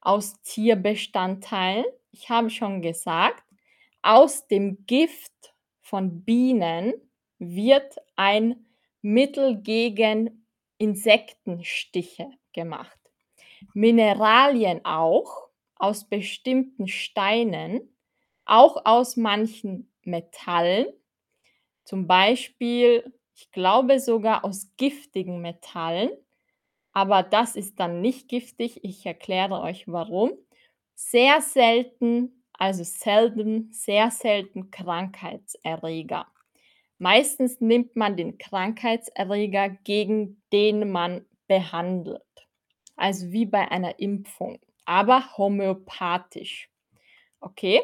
aus 0.00 0.40
Tierbestandteilen. 0.42 1.84
Ich 2.10 2.28
habe 2.28 2.50
schon 2.50 2.82
gesagt, 2.82 3.44
aus 4.02 4.46
dem 4.48 4.84
Gift 4.86 5.54
von 5.80 6.24
Bienen 6.24 6.94
wird 7.38 7.96
ein 8.16 8.66
Mittel 9.00 9.62
gegen 9.62 10.46
Insektenstiche 10.78 12.28
gemacht. 12.52 12.98
Mineralien 13.72 14.84
auch, 14.84 15.48
aus 15.76 16.04
bestimmten 16.04 16.88
Steinen, 16.88 17.96
auch 18.44 18.84
aus 18.84 19.16
manchen 19.16 19.91
Metallen, 20.06 20.86
zum 21.84 22.06
Beispiel, 22.06 23.12
ich 23.34 23.50
glaube 23.52 24.00
sogar 24.00 24.44
aus 24.44 24.70
giftigen 24.76 25.40
Metallen, 25.40 26.10
aber 26.92 27.22
das 27.22 27.56
ist 27.56 27.80
dann 27.80 28.00
nicht 28.00 28.28
giftig. 28.28 28.84
Ich 28.84 29.06
erkläre 29.06 29.60
euch 29.60 29.88
warum. 29.88 30.32
Sehr 30.94 31.40
selten 31.40 32.42
also 32.62 32.84
selten 32.84 33.72
sehr 33.72 34.12
selten 34.12 34.70
Krankheitserreger. 34.70 36.28
Meistens 36.98 37.60
nimmt 37.60 37.96
man 37.96 38.16
den 38.16 38.38
Krankheitserreger, 38.38 39.70
gegen 39.82 40.40
den 40.52 40.92
man 40.92 41.26
behandelt, 41.48 42.22
also 42.94 43.32
wie 43.32 43.46
bei 43.46 43.68
einer 43.68 43.98
Impfung, 43.98 44.60
aber 44.84 45.36
homöopathisch. 45.36 46.70
Okay, 47.40 47.82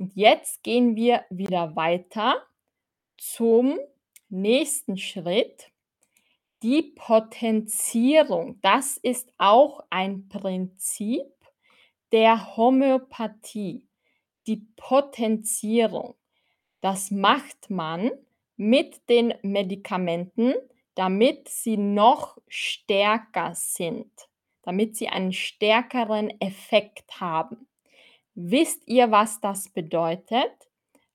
und 0.00 0.16
jetzt 0.16 0.62
gehen 0.62 0.96
wir 0.96 1.26
wieder 1.28 1.76
weiter 1.76 2.42
zum 3.18 3.78
nächsten 4.30 4.96
Schritt, 4.96 5.70
die 6.62 6.80
Potenzierung. 6.82 8.58
Das 8.62 8.96
ist 8.96 9.30
auch 9.36 9.84
ein 9.90 10.26
Prinzip 10.28 11.26
der 12.12 12.56
Homöopathie, 12.56 13.86
die 14.46 14.66
Potenzierung. 14.76 16.14
Das 16.80 17.10
macht 17.10 17.68
man 17.68 18.10
mit 18.56 19.06
den 19.10 19.34
Medikamenten, 19.42 20.54
damit 20.94 21.46
sie 21.50 21.76
noch 21.76 22.38
stärker 22.48 23.52
sind, 23.54 24.10
damit 24.62 24.96
sie 24.96 25.08
einen 25.08 25.34
stärkeren 25.34 26.30
Effekt 26.40 27.20
haben. 27.20 27.66
Wisst 28.34 28.86
ihr, 28.86 29.10
was 29.10 29.40
das 29.40 29.68
bedeutet? 29.68 30.70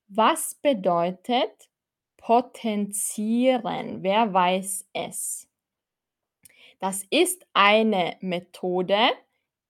Was 0.08 0.54
bedeutet 0.54 1.68
potenzieren? 2.16 4.02
Wer 4.02 4.32
weiß 4.32 4.86
es? 4.92 5.48
Das 6.78 7.04
ist 7.10 7.46
eine 7.54 8.16
Methode, 8.20 9.10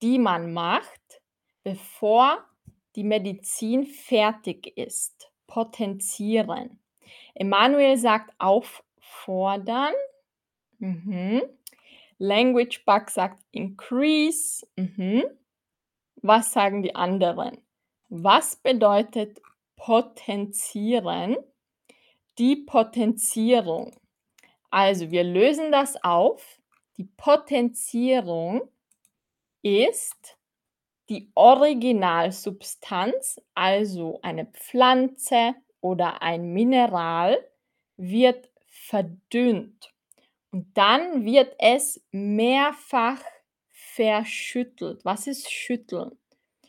die 0.02 0.18
man 0.18 0.52
macht, 0.52 1.22
bevor 1.62 2.44
die 2.96 3.04
Medizin 3.04 3.86
fertig 3.86 4.76
ist. 4.76 5.30
Potenzieren. 5.46 6.80
Emanuel 7.34 7.96
sagt 7.96 8.34
auffordern. 8.38 9.94
Mhm. 10.78 11.42
Language 12.18 12.84
Bug 12.84 13.10
sagt 13.10 13.42
increase. 13.52 14.66
Mhm. 14.76 15.24
Was 16.26 16.52
sagen 16.52 16.82
die 16.82 16.96
anderen? 16.96 17.58
Was 18.08 18.56
bedeutet 18.56 19.40
potenzieren? 19.76 21.36
Die 22.38 22.56
Potenzierung. 22.56 23.94
Also 24.70 25.12
wir 25.12 25.22
lösen 25.22 25.70
das 25.70 26.02
auf. 26.02 26.58
Die 26.96 27.04
Potenzierung 27.04 28.62
ist 29.62 30.36
die 31.08 31.30
Originalsubstanz, 31.36 33.40
also 33.54 34.18
eine 34.22 34.46
Pflanze 34.46 35.54
oder 35.80 36.22
ein 36.22 36.52
Mineral, 36.52 37.38
wird 37.96 38.50
verdünnt 38.66 39.94
und 40.50 40.76
dann 40.76 41.24
wird 41.24 41.54
es 41.58 42.04
mehrfach 42.10 43.22
verschüttelt. 43.96 45.04
Was 45.04 45.26
ist 45.26 45.50
schütteln? 45.50 46.12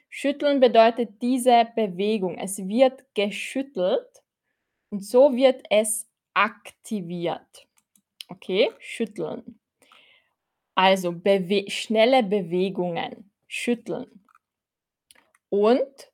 Schütteln 0.10 0.60
bedeutet 0.60 1.22
diese 1.22 1.68
Bewegung. 1.76 2.38
Es 2.38 2.58
wird 2.58 3.04
geschüttelt 3.14 4.08
und 4.90 5.06
so 5.06 5.36
wird 5.36 5.64
es 5.70 6.08
aktiviert. 6.34 7.68
Okay, 8.30 8.72
schütteln. 8.80 9.60
Also 10.74 11.12
bewe 11.12 11.70
schnelle 11.70 12.24
Bewegungen, 12.24 13.32
schütteln. 13.48 14.26
Und 15.50 16.12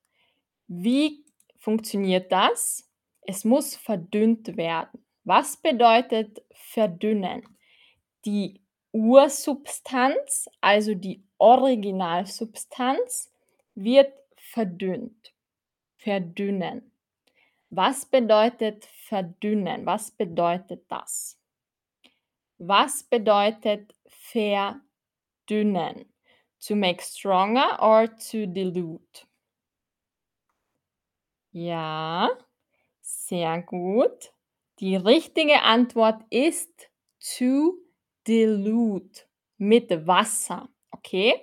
wie 0.68 1.26
funktioniert 1.58 2.32
das? 2.32 2.90
Es 3.22 3.46
muss 3.46 3.76
verdünnt 3.76 4.58
werden. 4.58 5.06
Was 5.24 5.58
bedeutet 5.58 6.44
verdünnen? 6.54 7.44
Die 8.26 8.63
Ursubstanz, 8.94 10.48
also 10.62 10.94
die 10.94 11.24
Originalsubstanz, 11.40 13.32
wird 13.76 14.14
verdünnt. 14.36 15.34
Verdünnen. 15.98 16.92
Was 17.72 18.06
bedeutet 18.06 18.86
verdünnen? 18.86 19.86
Was 19.88 20.12
bedeutet 20.12 20.86
das? 20.90 21.40
Was 22.60 23.04
bedeutet 23.04 23.96
verdünnen? 24.06 24.82
To 26.68 26.76
make 26.76 27.02
stronger 27.02 27.80
or 27.82 28.08
to 28.08 28.46
dilute? 28.46 29.26
Ja, 31.52 32.30
sehr 33.02 33.62
gut. 33.64 34.32
Die 34.80 34.96
richtige 34.96 35.64
Antwort 35.64 36.24
ist 36.30 36.90
to 37.20 37.83
dilute 38.28 39.24
mit 39.58 39.90
Wasser. 40.08 40.70
Okay? 40.92 41.34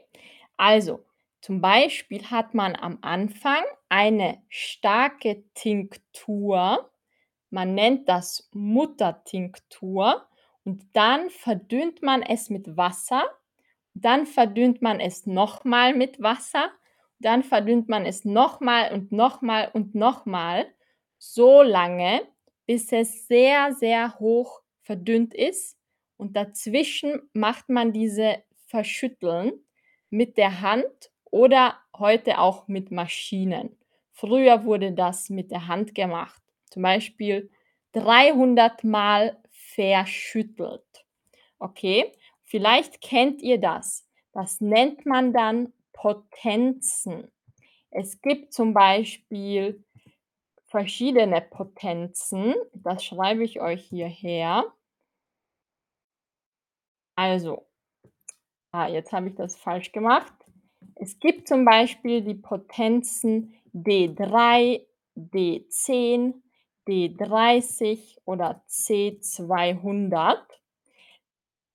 Also, 0.57 1.05
zum 1.40 1.61
Beispiel 1.61 2.25
hat 2.31 2.55
man 2.55 2.77
am 2.77 2.99
Anfang 3.01 3.62
eine 3.88 4.43
starke 4.49 5.45
Tinktur. 5.55 6.90
Man 7.49 7.75
nennt 7.75 8.09
das 8.09 8.49
Muttertinktur. 8.53 10.27
Und 10.64 10.85
dann 10.93 11.31
verdünnt 11.31 12.03
man 12.03 12.23
es 12.23 12.51
mit 12.51 12.77
Wasser. 12.77 13.25
Dann 13.95 14.27
verdünnt 14.27 14.83
man 14.83 15.01
es 15.01 15.27
nochmal 15.27 15.95
mit 15.95 16.23
Wasser. 16.23 16.71
Dann 17.19 17.43
verdünnt 17.43 17.88
man 17.88 18.05
es 18.05 18.25
nochmal 18.25 18.93
und 18.93 19.11
nochmal 19.11 19.71
und 19.73 19.95
nochmal. 19.95 20.66
So 21.19 21.62
lange, 21.62 22.23
bis 22.66 22.93
es 22.93 23.27
sehr, 23.27 23.73
sehr 23.73 24.19
hoch 24.19 24.61
verdünnt 24.83 25.35
ist. 25.35 25.80
Und 26.20 26.37
dazwischen 26.37 27.30
macht 27.33 27.70
man 27.70 27.94
diese 27.94 28.42
Verschütteln 28.66 29.52
mit 30.11 30.37
der 30.37 30.61
Hand 30.61 31.11
oder 31.30 31.78
heute 31.96 32.38
auch 32.38 32.68
mit 32.68 32.90
Maschinen. 32.90 33.78
Früher 34.12 34.64
wurde 34.64 34.92
das 34.92 35.30
mit 35.30 35.50
der 35.50 35.66
Hand 35.66 35.94
gemacht. 35.94 36.42
Zum 36.66 36.83
Beispiel 36.83 37.48
300 37.92 38.85
Mal 38.85 39.38
verschüttelt. 39.48 40.85
Okay, 41.59 42.12
vielleicht 42.42 43.00
kennt 43.00 43.40
ihr 43.40 43.59
das. 43.59 44.06
Das 44.35 44.61
nennt 44.61 45.06
man 45.06 45.33
dann 45.33 45.72
Potenzen. 45.94 47.30
Es 47.90 48.20
gibt 48.20 48.52
zum 48.52 48.74
Beispiel 48.74 49.83
verschiedene 50.66 51.40
Potenzen. 51.40 52.54
Das 52.74 53.06
schreibe 53.06 53.42
ich 53.42 53.62
euch 53.62 53.87
hierher. 53.87 54.70
Also, 57.22 57.66
ah, 58.72 58.88
jetzt 58.88 59.12
habe 59.12 59.28
ich 59.28 59.35
das 59.35 59.54
falsch 59.54 59.92
gemacht. 59.92 60.33
Es 60.94 61.18
gibt 61.18 61.48
zum 61.48 61.66
Beispiel 61.66 62.22
die 62.22 62.35
Potenzen 62.35 63.54
D3, 63.74 64.87
D10, 65.18 66.40
D30 66.88 68.16
oder 68.24 68.64
C200. 68.70 70.38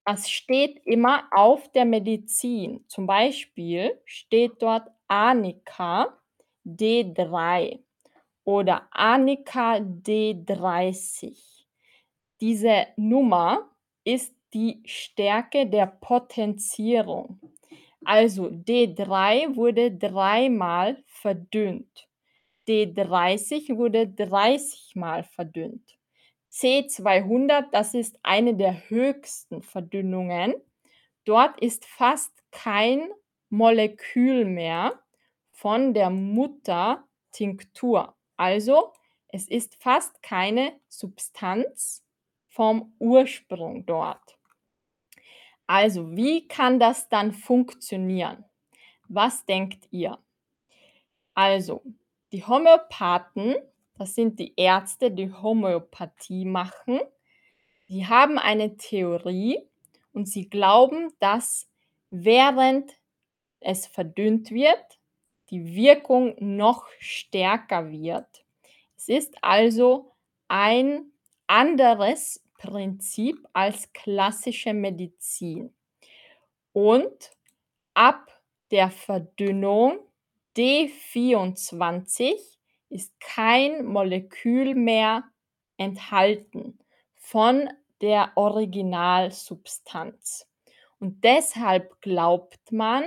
Das 0.03 0.31
steht 0.31 0.83
immer 0.87 1.27
auf 1.29 1.71
der 1.73 1.85
Medizin. 1.85 2.83
Zum 2.87 3.05
Beispiel 3.05 4.01
steht 4.05 4.63
dort 4.63 4.89
Anika 5.07 6.17
D3 6.65 7.83
oder 8.45 8.87
Anika 8.89 9.75
D30. 9.75 11.37
Diese 12.41 12.87
Nummer 12.97 13.69
ist 14.03 14.35
die 14.55 14.81
Stärke 14.85 15.67
der 15.67 15.85
Potenzierung. 15.85 17.39
Also 18.05 18.45
D3 18.45 19.57
wurde 19.57 19.91
dreimal 19.91 21.03
verdünnt. 21.07 22.07
D30 22.67 23.75
wurde 23.75 24.07
30 24.07 24.95
mal 24.95 25.23
verdünnt. 25.23 25.97
C200, 26.51 27.65
das 27.73 27.93
ist 27.93 28.17
eine 28.23 28.55
der 28.55 28.89
höchsten 28.89 29.61
Verdünnungen. 29.61 30.55
Dort 31.25 31.59
ist 31.59 31.85
fast 31.85 32.31
kein 32.51 33.11
Molekül 33.49 34.45
mehr 34.45 34.97
von 35.51 35.93
der 35.93 36.09
Muttertinktur. 36.09 38.15
Also 38.37 38.93
es 39.27 39.49
ist 39.49 39.75
fast 39.75 40.23
keine 40.23 40.79
Substanz 40.87 42.05
vom 42.47 42.95
Ursprung 42.99 43.85
dort. 43.85 44.34
Also, 45.67 46.15
wie 46.15 46.47
kann 46.47 46.79
das 46.79 47.09
dann 47.09 47.33
funktionieren? 47.33 48.45
Was 49.07 49.45
denkt 49.45 49.87
ihr? 49.91 50.19
Also, 51.33 51.81
die 52.31 52.45
Homöopathen, 52.45 53.55
das 53.97 54.15
sind 54.15 54.39
die 54.39 54.53
Ärzte, 54.55 55.11
die 55.11 55.31
Homöopathie 55.31 56.45
machen, 56.45 56.99
die 57.87 58.07
haben 58.07 58.37
eine 58.37 58.77
Theorie 58.77 59.59
und 60.13 60.27
sie 60.27 60.49
glauben, 60.49 61.13
dass 61.19 61.67
während 62.09 62.91
es 63.59 63.85
verdünnt 63.85 64.51
wird, 64.51 64.99
die 65.49 65.75
Wirkung 65.75 66.35
noch 66.39 66.87
stärker 66.99 67.91
wird. 67.91 68.45
Es 68.97 69.09
ist 69.09 69.43
also 69.43 70.11
ein 70.47 71.11
anderes 71.47 72.44
Prinzip 72.57 73.47
als 73.53 73.91
klassische 73.93 74.73
Medizin. 74.73 75.73
Und 76.73 77.31
ab 77.93 78.41
der 78.71 78.91
Verdünnung 78.91 79.99
D24 80.57 82.35
ist 82.89 83.19
kein 83.19 83.85
Molekül 83.85 84.75
mehr 84.75 85.23
enthalten 85.77 86.79
von 87.15 87.69
der 88.01 88.31
Originalsubstanz. 88.35 90.47
Und 90.99 91.23
deshalb 91.23 92.01
glaubt 92.01 92.71
man, 92.71 93.05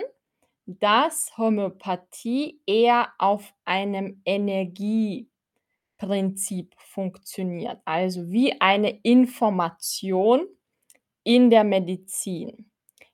dass 0.66 1.36
Homöopathie 1.38 2.60
eher 2.66 3.12
auf 3.18 3.54
einem 3.64 4.20
Energieprinzip 4.24 6.74
funktioniert, 6.98 7.80
also 7.84 8.28
wie 8.28 8.60
eine 8.60 8.90
Information 9.04 10.48
in 11.22 11.48
der 11.48 11.62
Medizin. 11.62 12.72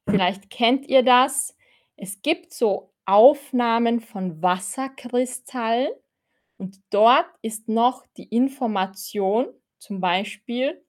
Vielleicht 0.08 0.48
kennt 0.48 0.86
ihr 0.86 1.02
das. 1.02 1.54
Es 1.94 2.22
gibt 2.22 2.54
so 2.54 2.94
Aufnahmen 3.04 4.00
von 4.00 4.40
Wasserkristallen 4.40 5.90
und 6.56 6.80
dort 6.88 7.26
ist 7.42 7.68
noch 7.68 8.06
die 8.16 8.24
Information, 8.24 9.48
zum 9.78 10.00
Beispiel 10.00 10.82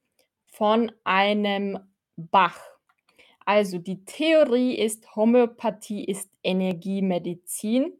von 0.45 0.89
einem 1.03 1.77
Bach. 2.15 2.61
Also 3.45 3.77
die 3.77 4.05
Theorie 4.05 4.73
ist, 4.73 5.17
Homöopathie 5.17 6.05
ist 6.05 6.31
Energiemedizin, 6.43 7.91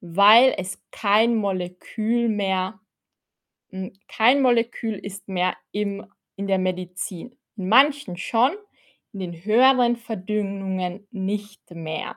weil 0.00 0.54
es 0.58 0.82
kein 0.90 1.36
Molekül 1.36 2.28
mehr, 2.28 2.80
kein 4.08 4.42
Molekül 4.42 4.94
ist 4.94 5.28
mehr 5.28 5.56
im, 5.72 6.06
in 6.36 6.46
der 6.46 6.58
Medizin. 6.58 7.36
In 7.56 7.68
manchen 7.68 8.16
schon, 8.16 8.52
in 9.12 9.20
den 9.20 9.44
höheren 9.44 9.96
Verdünnungen 9.96 11.06
nicht 11.10 11.70
mehr. 11.70 12.16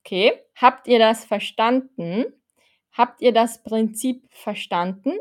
Okay, 0.00 0.32
habt 0.56 0.88
ihr 0.88 0.98
das 0.98 1.24
verstanden? 1.24 2.26
Habt 2.92 3.22
ihr 3.22 3.32
das 3.32 3.62
Prinzip 3.62 4.26
verstanden? 4.30 5.12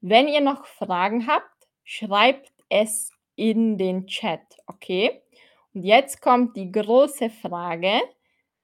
Wenn 0.00 0.26
ihr 0.26 0.40
noch 0.40 0.64
Fragen 0.64 1.26
habt, 1.26 1.68
schreibt 1.84 2.52
es 2.68 3.12
in 3.36 3.78
den 3.78 4.06
Chat, 4.06 4.40
okay? 4.66 5.22
Und 5.74 5.84
jetzt 5.84 6.20
kommt 6.20 6.56
die 6.56 6.72
große 6.72 7.30
Frage. 7.30 8.00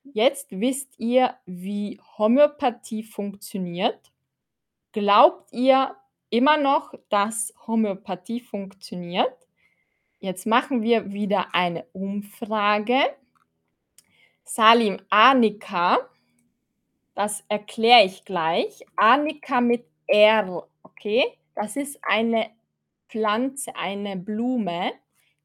Jetzt 0.03 0.49
wisst 0.51 0.99
ihr, 0.99 1.35
wie 1.47 2.01
Homöopathie 2.17 3.03
funktioniert. 3.03 4.11
Glaubt 4.93 5.53
ihr 5.53 5.95
immer 6.31 6.57
noch, 6.57 6.95
dass 7.09 7.55
Homöopathie 7.67 8.41
funktioniert? 8.41 9.33
Jetzt 10.21 10.47
machen 10.47 10.83
wir 10.83 11.13
wieder 11.13 11.55
eine 11.55 11.85
Umfrage. 11.93 13.01
Salim 14.45 14.99
Annika, 15.11 15.99
das 17.15 17.45
erkläre 17.49 18.05
ich 18.05 18.25
gleich. 18.25 18.85
Annika 18.97 19.61
mit 19.61 19.85
R, 20.07 20.67
okay? 20.83 21.39
Das 21.55 21.77
ist 21.77 21.99
eine 22.03 22.51
Pflanze, 23.09 23.75
eine 23.77 24.17
Blume, 24.17 24.93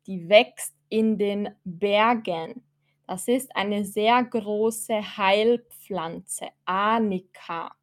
die 0.08 0.28
wächst 0.30 0.74
in 0.90 1.18
den 1.18 1.50
Bergen. 1.64 2.64
Das 3.08 3.28
ist 3.28 3.56
eine 3.56 3.86
sehr 3.86 4.24
große 4.24 5.18
Heilpflanze, 5.18 6.48
Anika. 6.66 7.76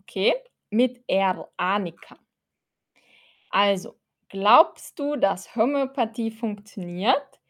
Okay, 0.00 0.34
mit 0.74 1.02
R, 1.06 1.48
Anika. 1.56 2.18
Also, 3.50 3.96
glaubst 4.28 4.98
du, 4.98 5.16
dass 5.16 5.54
Homöopathie 5.54 6.30
funktioniert? 6.30 7.40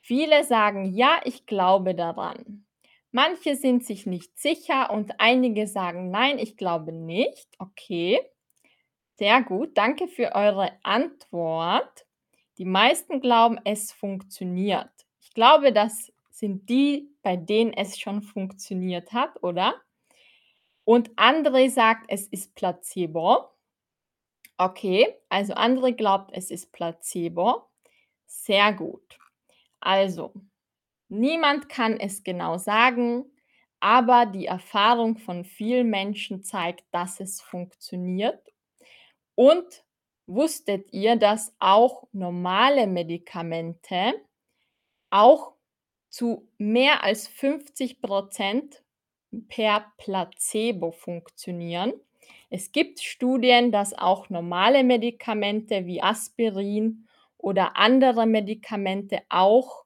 Viele 0.00 0.44
sagen, 0.44 0.86
ja, 0.94 1.20
ich 1.24 1.46
glaube 1.46 1.94
daran. 1.94 2.66
Manche 3.10 3.56
sind 3.56 3.84
sich 3.84 4.06
nicht 4.06 4.38
sicher 4.38 4.90
und 4.90 5.20
einige 5.20 5.66
sagen, 5.66 6.10
nein, 6.10 6.38
ich 6.38 6.56
glaube 6.56 6.92
nicht. 6.92 7.48
Okay, 7.58 8.20
sehr 9.14 9.42
gut. 9.42 9.76
Danke 9.76 10.08
für 10.08 10.34
eure 10.34 10.72
Antwort. 10.82 12.06
Die 12.58 12.64
meisten 12.64 13.20
glauben, 13.20 13.60
es 13.64 13.92
funktioniert. 13.92 14.90
Ich 15.20 15.32
glaube, 15.32 15.72
das 15.72 16.12
sind 16.30 16.68
die, 16.68 17.10
bei 17.22 17.36
denen 17.36 17.72
es 17.72 17.98
schon 17.98 18.22
funktioniert 18.22 19.12
hat, 19.12 19.42
oder? 19.42 19.74
Und 20.84 21.10
andere 21.16 21.70
sagt, 21.70 22.06
es 22.08 22.26
ist 22.28 22.54
Placebo. 22.54 23.50
Okay, 24.58 25.14
also 25.28 25.54
andere 25.54 25.94
glaubt, 25.94 26.30
es 26.32 26.50
ist 26.50 26.72
Placebo. 26.72 27.66
Sehr 28.26 28.72
gut. 28.72 29.18
Also, 29.80 30.32
niemand 31.08 31.68
kann 31.68 31.98
es 31.98 32.22
genau 32.22 32.58
sagen, 32.58 33.24
aber 33.80 34.26
die 34.26 34.46
Erfahrung 34.46 35.18
von 35.18 35.44
vielen 35.44 35.90
Menschen 35.90 36.42
zeigt, 36.42 36.84
dass 36.92 37.20
es 37.20 37.40
funktioniert. 37.40 38.52
Und 39.34 39.84
wusstet 40.26 40.92
ihr, 40.92 41.16
dass 41.16 41.54
auch 41.58 42.08
normale 42.12 42.86
Medikamente 42.86 44.14
auch 45.10 45.54
zu 46.08 46.48
mehr 46.58 47.02
als 47.02 47.26
50 47.26 48.00
Prozent 48.00 48.83
per 49.48 49.92
Placebo 49.98 50.92
funktionieren? 50.92 51.92
Es 52.50 52.72
gibt 52.72 53.00
Studien, 53.00 53.72
dass 53.72 53.92
auch 53.94 54.30
normale 54.30 54.84
Medikamente 54.84 55.86
wie 55.86 56.02
Aspirin 56.02 57.06
oder 57.36 57.76
andere 57.76 58.26
Medikamente 58.26 59.22
auch 59.28 59.84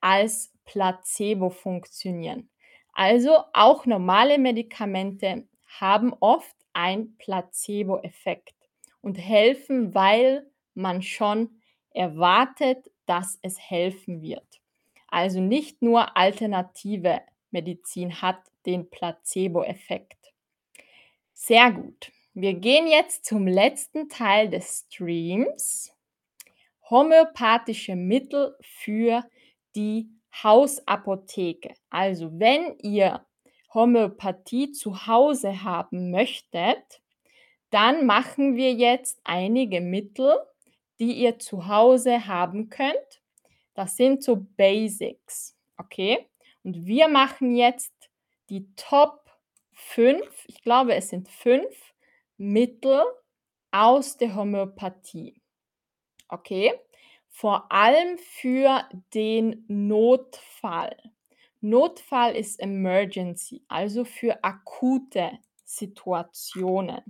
als 0.00 0.52
Placebo 0.64 1.50
funktionieren. 1.50 2.50
Also 2.92 3.38
auch 3.52 3.86
normale 3.86 4.38
Medikamente 4.38 5.48
haben 5.80 6.12
oft 6.20 6.54
einen 6.72 7.16
Placebo-Effekt 7.16 8.54
und 9.00 9.16
helfen, 9.16 9.94
weil 9.94 10.46
man 10.74 11.02
schon 11.02 11.60
erwartet, 11.90 12.90
dass 13.06 13.38
es 13.42 13.58
helfen 13.58 14.22
wird. 14.22 14.60
Also 15.08 15.40
nicht 15.40 15.82
nur 15.82 16.16
alternative 16.16 17.20
Medizin 17.52 18.20
hat 18.20 18.40
den 18.66 18.90
Placebo-Effekt. 18.90 20.32
Sehr 21.32 21.72
gut. 21.72 22.12
Wir 22.34 22.54
gehen 22.54 22.86
jetzt 22.86 23.24
zum 23.24 23.46
letzten 23.46 24.08
Teil 24.08 24.48
des 24.48 24.86
Streams 24.86 25.92
homöopathische 26.88 27.96
Mittel 27.96 28.56
für 28.60 29.24
die 29.74 30.08
Hausapotheke. 30.42 31.74
Also 31.90 32.38
wenn 32.38 32.78
ihr 32.78 33.24
Homöopathie 33.72 34.72
zu 34.72 35.06
Hause 35.06 35.64
haben 35.64 36.10
möchtet, 36.10 37.00
dann 37.70 38.04
machen 38.06 38.56
wir 38.56 38.72
jetzt 38.72 39.20
einige 39.24 39.80
Mittel, 39.80 40.36
die 41.00 41.12
ihr 41.12 41.38
zu 41.38 41.66
Hause 41.66 42.26
haben 42.26 42.68
könnt. 42.68 43.22
Das 43.74 43.96
sind 43.96 44.22
so 44.22 44.46
Basics, 44.56 45.56
okay? 45.78 46.28
Und 46.62 46.86
wir 46.86 47.08
machen 47.08 47.56
jetzt 47.56 47.92
die 48.48 48.72
Top 48.76 49.30
5, 49.72 50.44
ich 50.46 50.62
glaube 50.62 50.94
es 50.94 51.08
sind 51.08 51.28
5 51.28 51.66
Mittel 52.36 53.02
aus 53.70 54.16
der 54.16 54.34
Homöopathie. 54.34 55.40
Okay? 56.28 56.72
Vor 57.28 57.70
allem 57.72 58.18
für 58.18 58.88
den 59.14 59.64
Notfall. 59.68 60.96
Notfall 61.60 62.36
ist 62.36 62.60
Emergency, 62.60 63.64
also 63.68 64.04
für 64.04 64.42
akute 64.44 65.38
Situationen. 65.64 67.02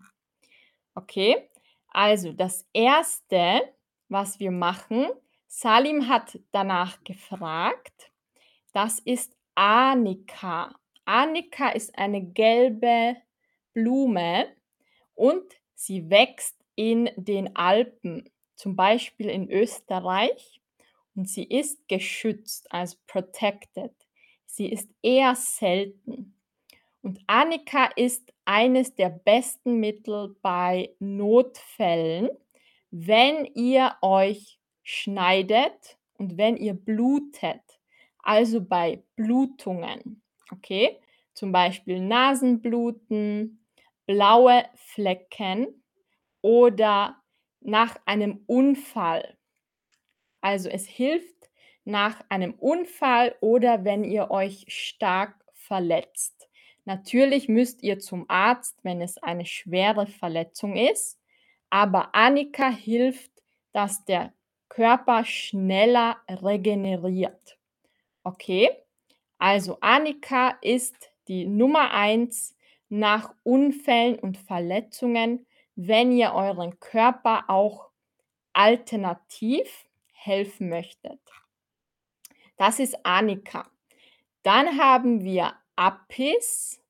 Okay? 0.95 1.49
Also 1.89 2.33
das 2.33 2.67
Erste, 2.73 3.75
was 4.09 4.39
wir 4.39 4.51
machen, 4.51 5.09
Salim 5.49 6.09
hat 6.09 6.39
danach 6.53 7.03
gefragt, 7.05 8.13
das 8.73 8.99
ist 9.01 9.37
Anika. 9.55 10.75
Anika 11.05 11.71
ist 11.71 11.97
eine 11.99 12.23
gelbe 12.23 13.17
Blume 13.75 14.47
und 15.15 15.45
sie 15.75 16.09
wächst 16.11 16.57
in 16.75 17.11
den 17.17 17.55
Alpen 17.57 18.31
zum 18.55 18.77
Beispiel 18.77 19.29
in 19.29 19.51
Österreich, 19.51 20.63
und 21.15 21.29
sie 21.29 21.45
ist 21.45 21.89
geschützt, 21.89 22.73
also 22.73 22.97
protected. 23.07 23.93
Sie 24.47 24.71
ist 24.71 24.89
eher 25.03 25.35
selten. 25.35 26.35
Und 27.03 27.21
Annika 27.27 27.87
ist 27.97 28.33
eines 28.45 28.95
der 28.95 29.11
besten 29.11 29.81
Mittel 29.81 30.37
bei 30.41 30.95
Notfällen, 31.01 32.31
wenn 32.91 33.45
ihr 33.55 33.97
euch 34.03 34.59
schneidet 34.83 35.99
und 36.15 36.37
wenn 36.37 36.57
ihr 36.57 36.75
blutet, 36.75 37.81
also 38.23 38.61
bei 38.61 39.03
Blutungen. 39.17 40.23
Okay? 40.51 40.99
zum 41.35 41.53
Beispiel 41.53 42.01
Nasenbluten, 42.01 43.65
blaue 44.07 44.65
Flecken 44.75 45.83
oder 46.41 47.23
nach 47.61 47.97
einem 48.07 48.43
Unfall. 48.47 49.37
Also 50.41 50.69
es 50.69 50.87
hilft 50.87 51.51
nach 51.85 52.23
einem 52.29 52.55
Unfall 52.55 53.37
oder 53.41 53.85
wenn 53.85 54.05
ihr 54.05 54.31
euch 54.31 54.65
stark 54.69 55.45
verletzt. 55.55 56.49
Natürlich 56.85 57.49
müsst 57.49 57.83
ihr 57.83 58.01
zum 58.01 58.29
Arzt, 58.29 58.79
wenn 58.83 59.01
es 59.01 59.19
eine 59.19 59.47
schwere 59.47 60.07
Verletzung 60.07 60.77
ist, 60.77 61.21
aber 61.71 62.15
Annika 62.15 62.69
hilft, 62.69 63.31
dass 63.73 64.05
der 64.05 64.33
Körper 64.69 65.25
schneller 65.25 66.19
regeneriert. 66.29 67.59
Okay? 68.25 68.71
Also 69.39 69.79
Annika 69.81 70.57
ist 70.61 71.11
die 71.29 71.47
Nummer 71.47 71.91
eins 71.93 72.57
nach 72.89 73.35
Unfällen 73.43 74.19
und 74.19 74.37
Verletzungen, 74.37 75.47
wenn 75.75 76.13
ihr 76.13 76.33
euren 76.35 76.79
Körper 76.79 77.45
auch 77.49 77.91
alternativ 78.53 79.89
helfen 80.13 80.69
möchtet. 80.69 81.21
Das 82.57 82.79
ist 82.79 83.05
Annika. 83.05 83.71
Dann 84.43 84.79
haben 84.79 85.25
wir 85.25 85.55
Apis. 85.77 86.81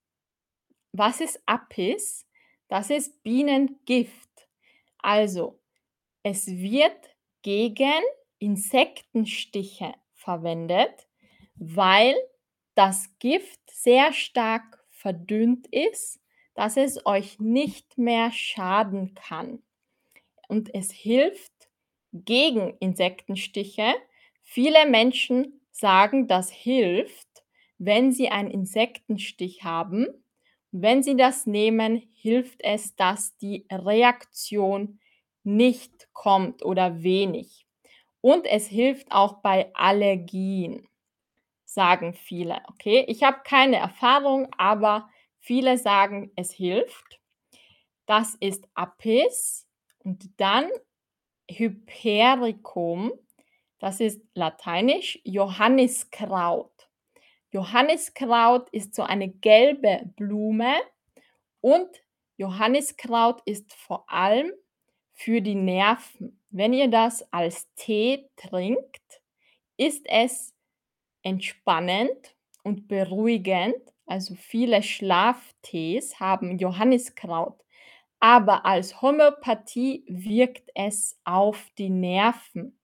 Was 0.93 1.21
ist 1.21 1.41
Apis? 1.47 2.27
Das 2.69 2.91
ist 2.91 3.23
Bienengift. 3.23 4.49
Also, 4.99 5.61
es 6.23 6.47
wird 6.47 7.17
gegen 7.43 8.03
Insektenstiche 8.39 9.95
verwendet, 10.15 11.09
weil 11.65 12.17
das 12.75 13.09
Gift 13.21 13.61
sehr 13.71 14.13
stark 14.13 14.85
verdünnt 14.91 15.69
ist, 15.69 16.21
dass 16.55 16.77
es 16.77 17.07
euch 17.07 17.39
nicht 17.39 17.97
mehr 17.99 18.33
schaden 18.33 19.15
kann. 19.15 19.63
Und 20.49 20.75
es 20.75 20.91
hilft 20.91 21.53
gegen 22.13 22.77
Insektenstiche. 22.81 23.95
Viele 24.43 24.87
Menschen 24.87 25.61
sagen, 25.71 26.27
das 26.27 26.51
hilft, 26.51 27.29
wenn 27.79 28.11
sie 28.11 28.29
einen 28.29 28.51
Insektenstich 28.51 29.63
haben. 29.63 30.09
Wenn 30.73 31.05
sie 31.05 31.17
das 31.17 31.47
nehmen, 31.47 32.03
hilft 32.13 32.61
es, 32.65 32.97
dass 32.97 33.37
die 33.37 33.67
Reaktion 33.71 34.99
nicht 35.45 36.09
kommt 36.13 36.65
oder 36.65 37.05
wenig. 37.05 37.67
Und 38.21 38.47
es 38.47 38.67
hilft 38.67 39.13
auch 39.13 39.43
bei 39.43 39.71
Allergien, 39.75 40.89
sagen 41.75 42.15
viele. 42.15 42.63
Okay, 42.69 43.05
ich 43.09 43.23
habe 43.23 43.41
keine 43.45 43.77
Erfahrung, 43.77 44.49
aber 44.57 45.09
viele 45.39 45.79
sagen, 45.79 46.33
es 46.37 46.53
hilft. 46.53 47.21
Das 48.07 48.35
ist 48.41 48.69
Apis 48.75 49.67
und 49.99 50.29
dann 50.39 50.69
Hypericum. 51.51 53.13
Das 53.79 54.01
ist 54.01 54.23
lateinisch 54.35 55.21
Johanniskraut. 55.25 56.89
Johanniskraut 57.51 58.71
ist 58.71 58.95
so 58.95 59.03
eine 59.03 59.29
gelbe 59.29 60.11
Blume 60.17 60.75
und 61.61 61.89
Johanniskraut 62.37 63.43
ist 63.45 63.73
vor 63.75 64.11
allem 64.11 64.53
für 65.13 65.41
die 65.41 65.55
Nerven. 65.55 66.41
Wenn 66.51 66.73
ihr 66.73 66.89
das 66.89 67.31
als 67.33 67.73
Tee 67.75 68.29
trinkt, 68.37 69.23
ist 69.77 70.07
es 70.07 70.52
entspannend 71.23 72.35
und 72.63 72.89
beruhigend. 72.89 73.77
Also 74.07 74.35
viele 74.35 74.83
Schlaftees 74.83 76.21
haben 76.21 76.59
Johanniskraut, 76.59 77.65
aber 78.21 78.67
als 78.67 79.01
Homöopathie 79.01 80.05
wirkt 80.09 80.71
es 80.75 81.19
auf 81.25 81.71
die 81.79 81.91
Nerven. 81.91 82.79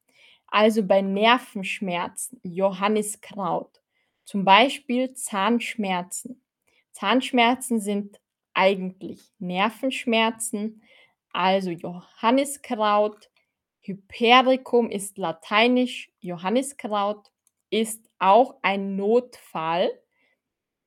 Also 0.47 0.83
bei 0.83 1.03
Nervenschmerzen 1.03 2.41
Johanniskraut, 2.43 3.83
zum 4.25 4.45
Beispiel 4.45 5.13
Zahnschmerzen. 5.15 6.43
Zahnschmerzen 6.93 7.81
sind 7.81 8.19
eigentlich 8.55 9.21
Nervenschmerzen, 9.39 10.83
also 11.33 11.71
Johanniskraut, 11.71 13.31
Hypericum 13.83 14.91
ist 14.91 15.19
lateinisch, 15.19 16.11
Johanniskraut 16.21 17.31
ist 17.71 18.09
auch 18.19 18.57
ein 18.63 18.97
Notfall, 18.97 19.91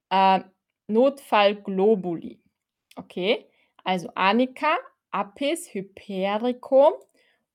äh, 0.09 0.41
Notfallglobuli. 0.87 2.41
Okay, 2.95 3.45
also 3.83 4.09
Annika, 4.15 4.77
Apis, 5.11 5.73
Hypericum 5.73 6.93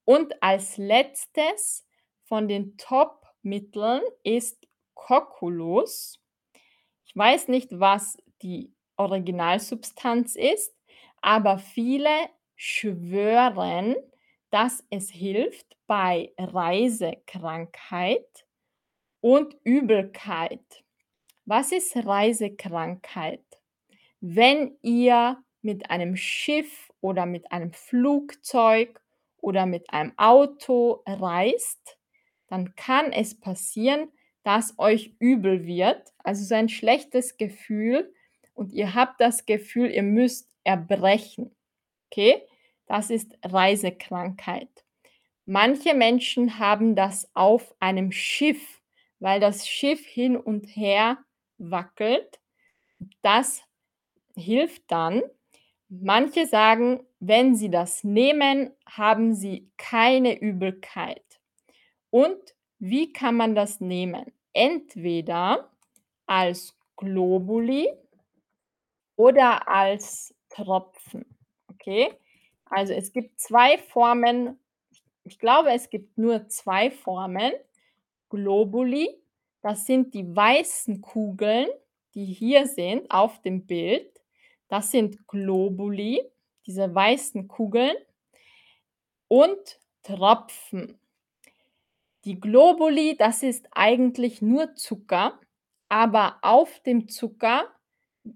und 0.04 0.42
als 0.42 0.76
letztes 0.76 1.86
von 2.24 2.48
den 2.48 2.76
Top-Mitteln 2.76 4.02
ist 4.22 4.66
Cocculus. 4.94 6.20
Ich 7.04 7.16
weiß 7.16 7.48
nicht, 7.48 7.78
was 7.78 8.16
die 8.42 8.72
Originalsubstanz 8.96 10.36
ist, 10.36 10.74
aber 11.20 11.58
viele 11.58 12.10
schwören, 12.56 13.94
dass 14.50 14.84
es 14.90 15.10
hilft 15.10 15.76
bei 15.86 16.32
Reisekrankheit 16.38 18.45
und 19.26 19.56
Übelkeit. 19.64 20.84
Was 21.46 21.72
ist 21.72 21.96
Reisekrankheit? 21.96 23.42
Wenn 24.20 24.78
ihr 24.82 25.42
mit 25.62 25.90
einem 25.90 26.14
Schiff 26.14 26.92
oder 27.00 27.26
mit 27.26 27.50
einem 27.50 27.72
Flugzeug 27.72 29.02
oder 29.38 29.66
mit 29.66 29.90
einem 29.90 30.16
Auto 30.16 31.02
reist, 31.06 31.98
dann 32.46 32.76
kann 32.76 33.10
es 33.12 33.40
passieren, 33.40 34.12
dass 34.44 34.78
euch 34.78 35.16
übel 35.18 35.66
wird, 35.66 36.12
also 36.18 36.44
so 36.44 36.54
ein 36.54 36.68
schlechtes 36.68 37.36
Gefühl 37.36 38.14
und 38.54 38.72
ihr 38.72 38.94
habt 38.94 39.20
das 39.20 39.44
Gefühl, 39.44 39.90
ihr 39.90 40.04
müsst 40.04 40.48
erbrechen. 40.62 41.52
Okay? 42.12 42.42
Das 42.86 43.10
ist 43.10 43.36
Reisekrankheit. 43.42 44.84
Manche 45.46 45.94
Menschen 45.94 46.60
haben 46.60 46.94
das 46.94 47.28
auf 47.34 47.74
einem 47.80 48.12
Schiff, 48.12 48.76
weil 49.18 49.40
das 49.40 49.66
Schiff 49.66 50.04
hin 50.04 50.36
und 50.36 50.66
her 50.66 51.18
wackelt. 51.58 52.40
Das 53.22 53.62
hilft 54.36 54.90
dann. 54.90 55.22
Manche 55.88 56.46
sagen, 56.46 57.06
wenn 57.20 57.54
sie 57.54 57.70
das 57.70 58.02
nehmen, 58.04 58.72
haben 58.86 59.34
sie 59.34 59.70
keine 59.76 60.38
Übelkeit. 60.38 61.22
Und 62.10 62.38
wie 62.78 63.12
kann 63.12 63.36
man 63.36 63.54
das 63.54 63.80
nehmen? 63.80 64.32
Entweder 64.52 65.70
als 66.26 66.76
Globuli 66.96 67.88
oder 69.16 69.68
als 69.68 70.34
Tropfen. 70.48 71.24
Okay? 71.68 72.12
Also 72.66 72.92
es 72.92 73.12
gibt 73.12 73.38
zwei 73.38 73.78
Formen. 73.78 74.58
Ich 75.24 75.38
glaube, 75.38 75.70
es 75.72 75.88
gibt 75.88 76.18
nur 76.18 76.48
zwei 76.48 76.90
Formen. 76.90 77.52
Globuli, 78.36 79.08
das 79.62 79.86
sind 79.86 80.12
die 80.12 80.36
weißen 80.36 81.00
Kugeln, 81.00 81.68
die 82.14 82.26
hier 82.26 82.66
sind 82.66 83.10
auf 83.10 83.40
dem 83.40 83.66
Bild. 83.66 84.10
Das 84.68 84.90
sind 84.90 85.26
Globuli, 85.26 86.20
diese 86.66 86.94
weißen 86.94 87.48
Kugeln 87.48 87.96
und 89.28 89.80
Tropfen. 90.02 90.98
Die 92.26 92.38
Globuli, 92.38 93.16
das 93.16 93.42
ist 93.42 93.68
eigentlich 93.70 94.42
nur 94.42 94.74
Zucker, 94.74 95.40
aber 95.88 96.36
auf 96.42 96.80
dem 96.80 97.08
Zucker 97.08 97.72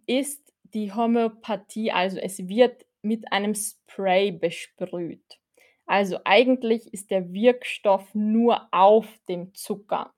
ist 0.06 0.54
die 0.72 0.94
Homöopathie, 0.94 1.92
also 1.92 2.16
es 2.16 2.38
wird 2.48 2.86
mit 3.02 3.30
einem 3.32 3.54
Spray 3.54 4.32
besprüht. 4.32 5.39
Also 5.90 6.20
eigentlich 6.24 6.94
ist 6.94 7.10
der 7.10 7.32
Wirkstoff 7.32 8.14
nur 8.14 8.68
auf 8.70 9.08
dem 9.28 9.52
Zucker. 9.54 10.14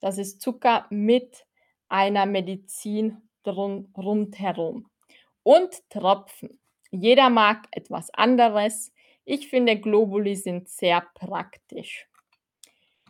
Das 0.00 0.18
ist 0.18 0.42
Zucker 0.42 0.86
mit 0.90 1.46
einer 1.88 2.26
Medizin 2.26 3.26
drum, 3.42 3.90
rundherum. 3.96 4.90
Und 5.42 5.88
Tropfen. 5.88 6.60
Jeder 6.90 7.30
mag 7.30 7.68
etwas 7.70 8.12
anderes. 8.12 8.92
Ich 9.24 9.48
finde, 9.48 9.80
Globuli 9.80 10.36
sind 10.36 10.68
sehr 10.68 11.00
praktisch. 11.14 12.06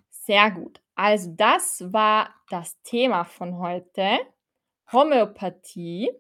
Sehr 0.09 0.53
gut. 0.53 0.81
Also 0.95 1.33
das 1.37 1.93
war 1.93 2.33
das 2.49 2.81
Thema 2.83 3.25
von 3.25 3.59
heute. 3.59 4.21
Homöopathie. 4.93 6.13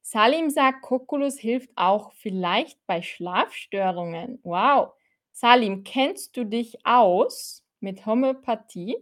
Salim 0.00 0.48
sagt, 0.48 0.80
Kokulus 0.80 1.38
hilft 1.38 1.72
auch 1.76 2.14
vielleicht 2.14 2.78
bei 2.86 3.02
Schlafstörungen. 3.02 4.40
Wow. 4.44 4.94
Salim, 5.32 5.82
kennst 5.82 6.36
du 6.36 6.44
dich 6.44 6.84
aus 6.86 7.64
mit 7.80 8.06
Homöopathie? 8.06 8.96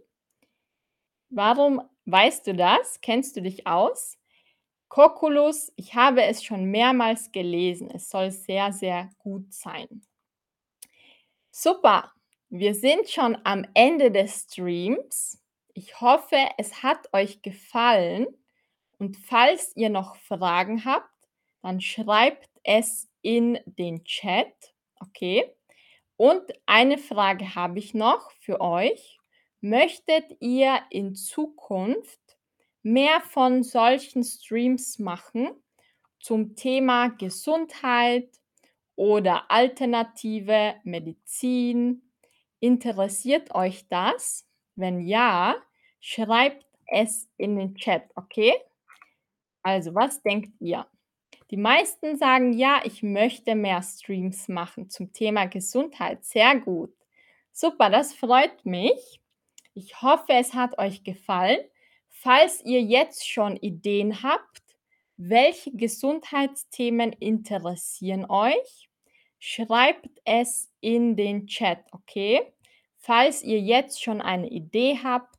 Warum 1.29 1.81
weißt 2.05 2.47
du 2.47 2.55
das? 2.55 2.99
Kennst 3.01 3.35
du 3.35 3.41
dich 3.41 3.67
aus? 3.67 4.17
Cocculus, 4.89 5.71
ich 5.75 5.95
habe 5.95 6.23
es 6.23 6.43
schon 6.43 6.65
mehrmals 6.65 7.31
gelesen. 7.31 7.89
Es 7.91 8.09
soll 8.09 8.31
sehr, 8.31 8.73
sehr 8.73 9.09
gut 9.19 9.53
sein. 9.53 10.05
Super, 11.51 12.11
wir 12.49 12.75
sind 12.75 13.09
schon 13.09 13.37
am 13.45 13.65
Ende 13.73 14.11
des 14.11 14.47
Streams. 14.49 15.41
Ich 15.73 16.01
hoffe, 16.01 16.37
es 16.57 16.83
hat 16.83 17.13
euch 17.13 17.41
gefallen 17.41 18.27
und 18.99 19.17
falls 19.17 19.75
ihr 19.75 19.89
noch 19.89 20.15
Fragen 20.17 20.83
habt, 20.85 21.09
dann 21.61 21.79
schreibt 21.79 22.49
es 22.63 23.09
in 23.21 23.59
den 23.65 24.03
Chat, 24.03 24.53
okay? 24.99 25.49
Und 26.21 26.53
eine 26.67 26.99
Frage 26.99 27.55
habe 27.55 27.79
ich 27.79 27.95
noch 27.95 28.29
für 28.33 28.61
euch. 28.61 29.17
Möchtet 29.59 30.37
ihr 30.39 30.79
in 30.91 31.15
Zukunft 31.15 32.37
mehr 32.83 33.21
von 33.21 33.63
solchen 33.63 34.23
Streams 34.23 34.99
machen 34.99 35.49
zum 36.19 36.55
Thema 36.55 37.07
Gesundheit 37.07 38.29
oder 38.95 39.49
alternative 39.49 40.75
Medizin? 40.83 42.03
Interessiert 42.59 43.55
euch 43.55 43.87
das? 43.87 44.47
Wenn 44.75 45.01
ja, 45.01 45.55
schreibt 46.01 46.67
es 46.85 47.31
in 47.37 47.55
den 47.55 47.73
Chat, 47.73 48.03
okay? 48.13 48.53
Also, 49.63 49.95
was 49.95 50.21
denkt 50.21 50.53
ihr? 50.61 50.85
Die 51.51 51.57
meisten 51.57 52.15
sagen: 52.17 52.53
„Ja, 52.53 52.81
ich 52.85 53.03
möchte 53.03 53.55
mehr 53.55 53.81
Streams 53.83 54.47
machen 54.47 54.89
zum 54.89 55.13
Thema 55.13 55.45
Gesundheit.“ 55.45 56.23
Sehr 56.25 56.57
gut. 56.59 56.93
Super, 57.51 57.89
das 57.89 58.13
freut 58.13 58.65
mich. 58.65 59.21
Ich 59.73 60.01
hoffe, 60.01 60.33
es 60.33 60.53
hat 60.53 60.77
euch 60.79 61.03
gefallen. 61.03 61.59
Falls 62.09 62.63
ihr 62.63 62.81
jetzt 62.81 63.29
schon 63.29 63.57
Ideen 63.57 64.23
habt, 64.23 64.61
welche 65.17 65.71
Gesundheitsthemen 65.71 67.13
interessieren 67.13 68.25
euch, 68.29 68.89
schreibt 69.39 70.09
es 70.23 70.71
in 70.79 71.15
den 71.15 71.47
Chat, 71.47 71.79
okay? 71.91 72.41
Falls 72.97 73.43
ihr 73.43 73.59
jetzt 73.59 74.01
schon 74.01 74.21
eine 74.21 74.49
Idee 74.49 74.99
habt, 75.03 75.35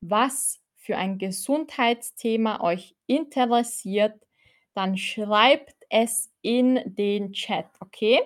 was 0.00 0.60
für 0.74 0.96
ein 0.96 1.18
Gesundheitsthema 1.18 2.60
euch 2.62 2.96
interessiert, 3.06 4.14
dann 4.74 4.96
schreibt 4.96 5.76
es 5.90 6.30
in 6.42 6.80
den 6.84 7.32
Chat, 7.32 7.66
okay? 7.80 8.20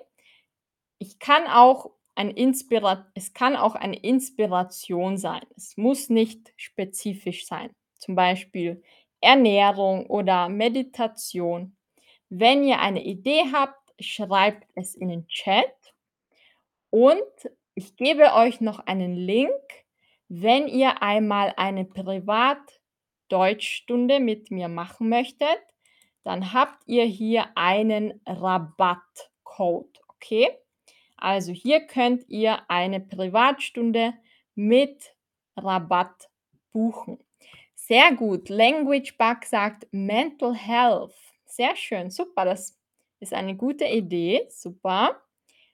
Ich 0.99 1.19
kann 1.19 1.47
auch 1.47 1.91
ein 2.15 2.31
Inspira 2.31 3.11
es 3.15 3.35
kann 3.35 3.57
auch 3.57 3.75
eine 3.75 3.99
Inspiration 3.99 5.19
sein. 5.19 5.43
Es 5.57 5.77
muss 5.77 6.09
nicht 6.09 6.53
spezifisch 6.57 7.47
sein, 7.47 7.71
zum 7.99 8.15
Beispiel 8.15 8.83
Ernährung 9.21 10.07
oder 10.07 10.49
Meditation. 10.49 11.77
Wenn 12.29 12.65
ihr 12.65 12.81
eine 12.81 13.05
Idee 13.05 13.45
habt, 13.53 13.93
schreibt 14.01 14.67
es 14.75 14.95
in 14.95 15.09
den 15.09 15.27
Chat. 15.29 15.73
Und 16.91 17.23
ich 17.75 17.97
gebe 17.97 18.33
euch 18.33 18.61
noch 18.61 18.81
einen 18.81 19.15
Link, 19.15 19.51
wenn 20.29 20.69
ihr 20.69 21.03
einmal 21.03 21.55
eine 21.57 21.85
Privat-Deutschstunde 21.85 24.21
mit 24.21 24.51
mir 24.51 24.69
machen 24.69 25.09
möchtet, 25.09 25.59
dann 26.27 26.53
habt 26.53 26.83
ihr 26.87 27.05
hier 27.05 27.47
einen 27.55 28.21
Rabattcode, 28.27 30.01
okay? 30.09 30.49
Also 31.17 31.53
hier 31.53 31.87
könnt 31.87 32.29
ihr 32.29 32.69
eine 32.69 32.99
Privatstunde 32.99 34.13
mit 34.57 35.15
Rabatt 35.57 36.29
buchen. 36.73 37.21
Sehr 37.77 38.13
gut. 38.17 38.49
Language 38.49 39.17
Bug 39.17 39.45
sagt 39.45 39.87
Mental 39.93 40.53
Health. 40.53 41.15
Sehr 41.45 41.77
schön, 41.77 42.11
super, 42.11 42.45
das 42.45 42.77
ist 43.21 43.33
eine 43.33 43.55
gute 43.55 43.85
Idee, 43.85 44.49
super. 44.51 45.23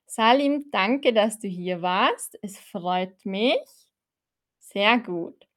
Salim, 0.04 0.70
danke, 0.70 1.14
dass 1.14 1.38
du 1.38 1.48
hier 1.48 1.80
warst. 1.80 2.38
Es 2.42 2.58
freut 2.58 3.24
mich. 3.24 3.56
Sehr 4.58 4.98
gut. 4.98 5.48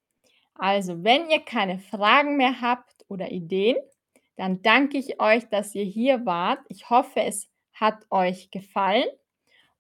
Also, 0.53 1.03
wenn 1.03 1.29
ihr 1.29 1.41
keine 1.41 1.79
Fragen 1.79 2.37
mehr 2.37 2.61
habt 2.61 3.03
oder 3.09 3.29
Ideen, 3.29 3.75
dann 4.35 4.61
danke 4.61 4.97
ich 4.97 5.19
euch, 5.19 5.47
dass 5.49 5.75
ihr 5.75 5.83
hier 5.83 6.25
wart. 6.25 6.59
Ich 6.69 6.89
hoffe, 6.89 7.21
es 7.21 7.49
hat 7.73 8.05
euch 8.09 8.51
gefallen. 8.51 9.07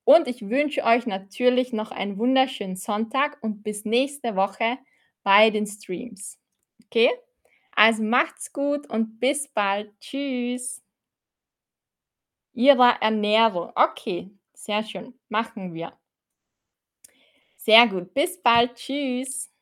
Und 0.03 0.27
ich 0.27 0.49
wünsche 0.49 0.83
euch 0.83 1.07
natürlich 1.07 1.73
noch 1.73 1.91
einen 1.91 2.17
wunderschönen 2.17 2.75
Sonntag 2.75 3.41
und 3.41 3.63
bis 3.63 3.85
nächste 3.85 4.35
Woche 4.35 4.77
bei 5.23 5.49
den 5.49 5.65
Streams. 5.65 6.39
Okay? 6.85 7.09
Also 7.71 8.03
macht's 8.03 8.53
gut 8.53 8.87
und 8.87 9.19
bis 9.19 9.47
bald. 9.47 9.99
Tschüss. 9.99 10.83
Ihrer 12.53 13.01
Ernährung. 13.01 13.71
Okay, 13.75 14.29
sehr 14.53 14.83
schön. 14.83 15.19
Machen 15.27 15.73
wir. 15.73 15.97
Sehr 17.57 17.87
gut. 17.87 18.13
Bis 18.13 18.41
bald. 18.41 18.75
Tschüss. 18.75 19.54